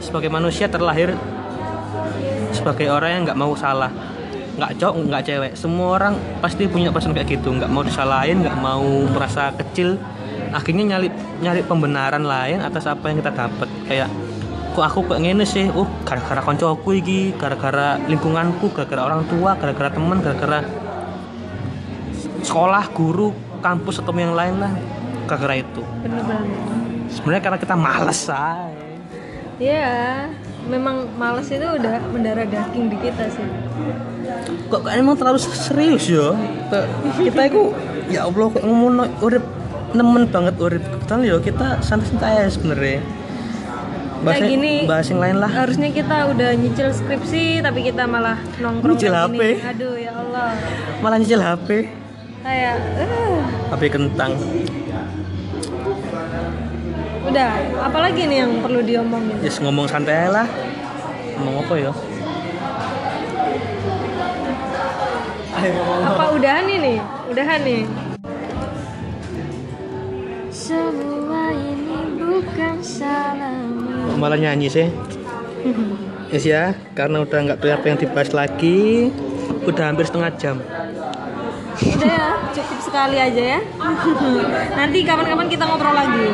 sebagai 0.01 0.33
manusia 0.33 0.71
terlahir 0.71 1.13
sebagai 2.55 2.89
orang 2.89 3.11
yang 3.21 3.23
nggak 3.27 3.41
mau 3.41 3.53
salah. 3.59 3.91
Nggak 4.57 4.77
cowok 4.77 4.95
nggak 5.09 5.23
cewek. 5.27 5.53
Semua 5.57 5.89
orang 5.99 6.15
pasti 6.45 6.69
punya 6.71 6.93
perasaan 6.93 7.17
kayak 7.17 7.29
gitu. 7.41 7.51
Nggak 7.51 7.71
mau 7.73 7.83
disalahin 7.83 8.45
nggak 8.45 8.57
mau 8.61 8.87
merasa 9.11 9.51
kecil. 9.57 9.99
Akhirnya 10.53 10.97
nyari 10.97 11.09
nyari 11.43 11.63
pembenaran 11.67 12.25
lain 12.25 12.63
atas 12.63 12.87
apa 12.87 13.11
yang 13.11 13.21
kita 13.21 13.33
dapat. 13.35 13.69
Kayak 13.85 14.09
kok 14.71 14.85
aku 14.87 15.01
kayak 15.11 15.21
gini 15.27 15.45
sih? 15.45 15.67
Oh 15.75 15.89
gara-gara 16.07 16.41
koncoku 16.41 16.97
iki 16.99 17.35
gara-gara 17.35 17.99
lingkunganku 18.07 18.71
gara-gara 18.71 19.03
orang 19.11 19.27
tua 19.27 19.59
gara-gara 19.59 19.91
teman 19.91 20.23
gara-gara 20.23 20.63
sekolah 22.41 22.89
guru 22.95 23.35
kampus 23.61 24.01
atau 24.01 24.15
yang 24.15 24.33
lain 24.33 24.63
lah. 24.63 24.73
Gara-gara 25.27 25.59
itu. 25.59 25.83
Sebenarnya 27.11 27.43
karena 27.43 27.59
kita 27.59 27.75
males 27.75 28.23
aja 28.31 28.71
ya 29.61 30.25
memang 30.73 31.05
males 31.21 31.53
itu 31.53 31.61
udah 31.61 32.01
mendarah 32.09 32.49
daging 32.49 32.89
di 32.89 32.97
kita 32.97 33.29
sih. 33.29 33.45
Kok 34.73 34.89
kok 34.89 34.93
emang 34.97 35.21
terlalu 35.21 35.37
serius 35.39 36.09
ya 36.09 36.33
kita 37.21 37.43
itu 37.45 37.77
ya 38.09 38.25
Allah 38.25 38.47
kok 38.49 38.65
ngomong 38.65 39.21
urip 39.21 39.45
nemen 39.93 40.25
banget 40.33 40.57
urip. 40.57 40.81
Kebetulan 40.81 41.21
ya 41.29 41.37
kita 41.45 41.67
santai-santai 41.85 42.47
aja 42.47 42.51
sebenarnya 42.57 43.05
bahas, 44.21 44.37
Kayak 44.37 44.51
gini, 44.51 44.75
bahas 44.85 45.07
yang 45.09 45.21
lain 45.21 45.37
lah. 45.39 45.51
harusnya 45.51 45.89
kita 45.91 46.17
udah 46.29 46.51
nyicil 46.55 46.89
skripsi 46.91 47.45
tapi 47.61 47.81
kita 47.83 48.05
malah 48.05 48.37
nongkrong 48.59 48.95
Nyicil 48.95 49.13
HP. 49.13 49.33
gini. 49.33 49.51
aduh 49.63 49.95
ya 49.97 50.13
Allah. 50.15 50.49
Malah 51.01 51.17
nyicil 51.17 51.41
HP 51.41 51.69
kayak 52.41 52.77
eh, 52.97 53.37
HP 53.69 53.83
kentang. 53.91 54.33
Udah 57.23 57.49
apalagi 57.83 58.23
nih 58.25 58.39
yang 58.39 58.53
perlu 58.59 58.81
diomongin? 58.81 59.37
Just 59.41 59.61
ngomong 59.61 59.85
santai 59.85 60.27
lah. 60.27 60.49
Ngomong 61.37 61.63
apa 61.63 61.75
ya? 61.77 61.93
Apa 66.03 66.25
udahan 66.33 66.67
ini? 66.67 66.95
Udahan 67.29 67.61
nih. 67.61 67.83
Semua 70.51 71.53
ini 71.53 71.99
bukan 72.17 72.75
salahmu 72.81 73.80
Kok 73.80 73.80
malah 74.17 74.39
nyanyi 74.39 74.69
sih. 74.71 74.89
Yes 76.31 76.47
ya, 76.47 76.79
karena 76.95 77.27
udah 77.27 77.39
nggak 77.43 77.59
tahu 77.59 77.75
apa 77.75 77.87
yang 77.91 77.99
dibahas 77.99 78.31
lagi, 78.31 79.11
udah 79.67 79.85
hampir 79.91 80.07
setengah 80.07 80.31
jam. 80.39 80.63
udah 81.81 82.07
ya 82.07 82.39
cukup 82.55 82.79
sekali 82.87 83.19
aja 83.19 83.59
ya. 83.59 83.61
Nanti 84.79 85.03
kapan-kapan 85.03 85.51
kita 85.51 85.67
ngobrol 85.67 85.91
lagi. 85.91 86.31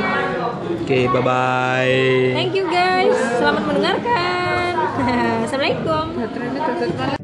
Oke, 0.85 1.09
bye 1.09 1.25
bye. 1.25 2.37
thank 2.37 2.53
you 2.53 2.69
guys. 2.69 3.17
Selamat 3.41 3.65
mendengarkan. 3.65 4.73
Assalamualaikum 5.49 7.16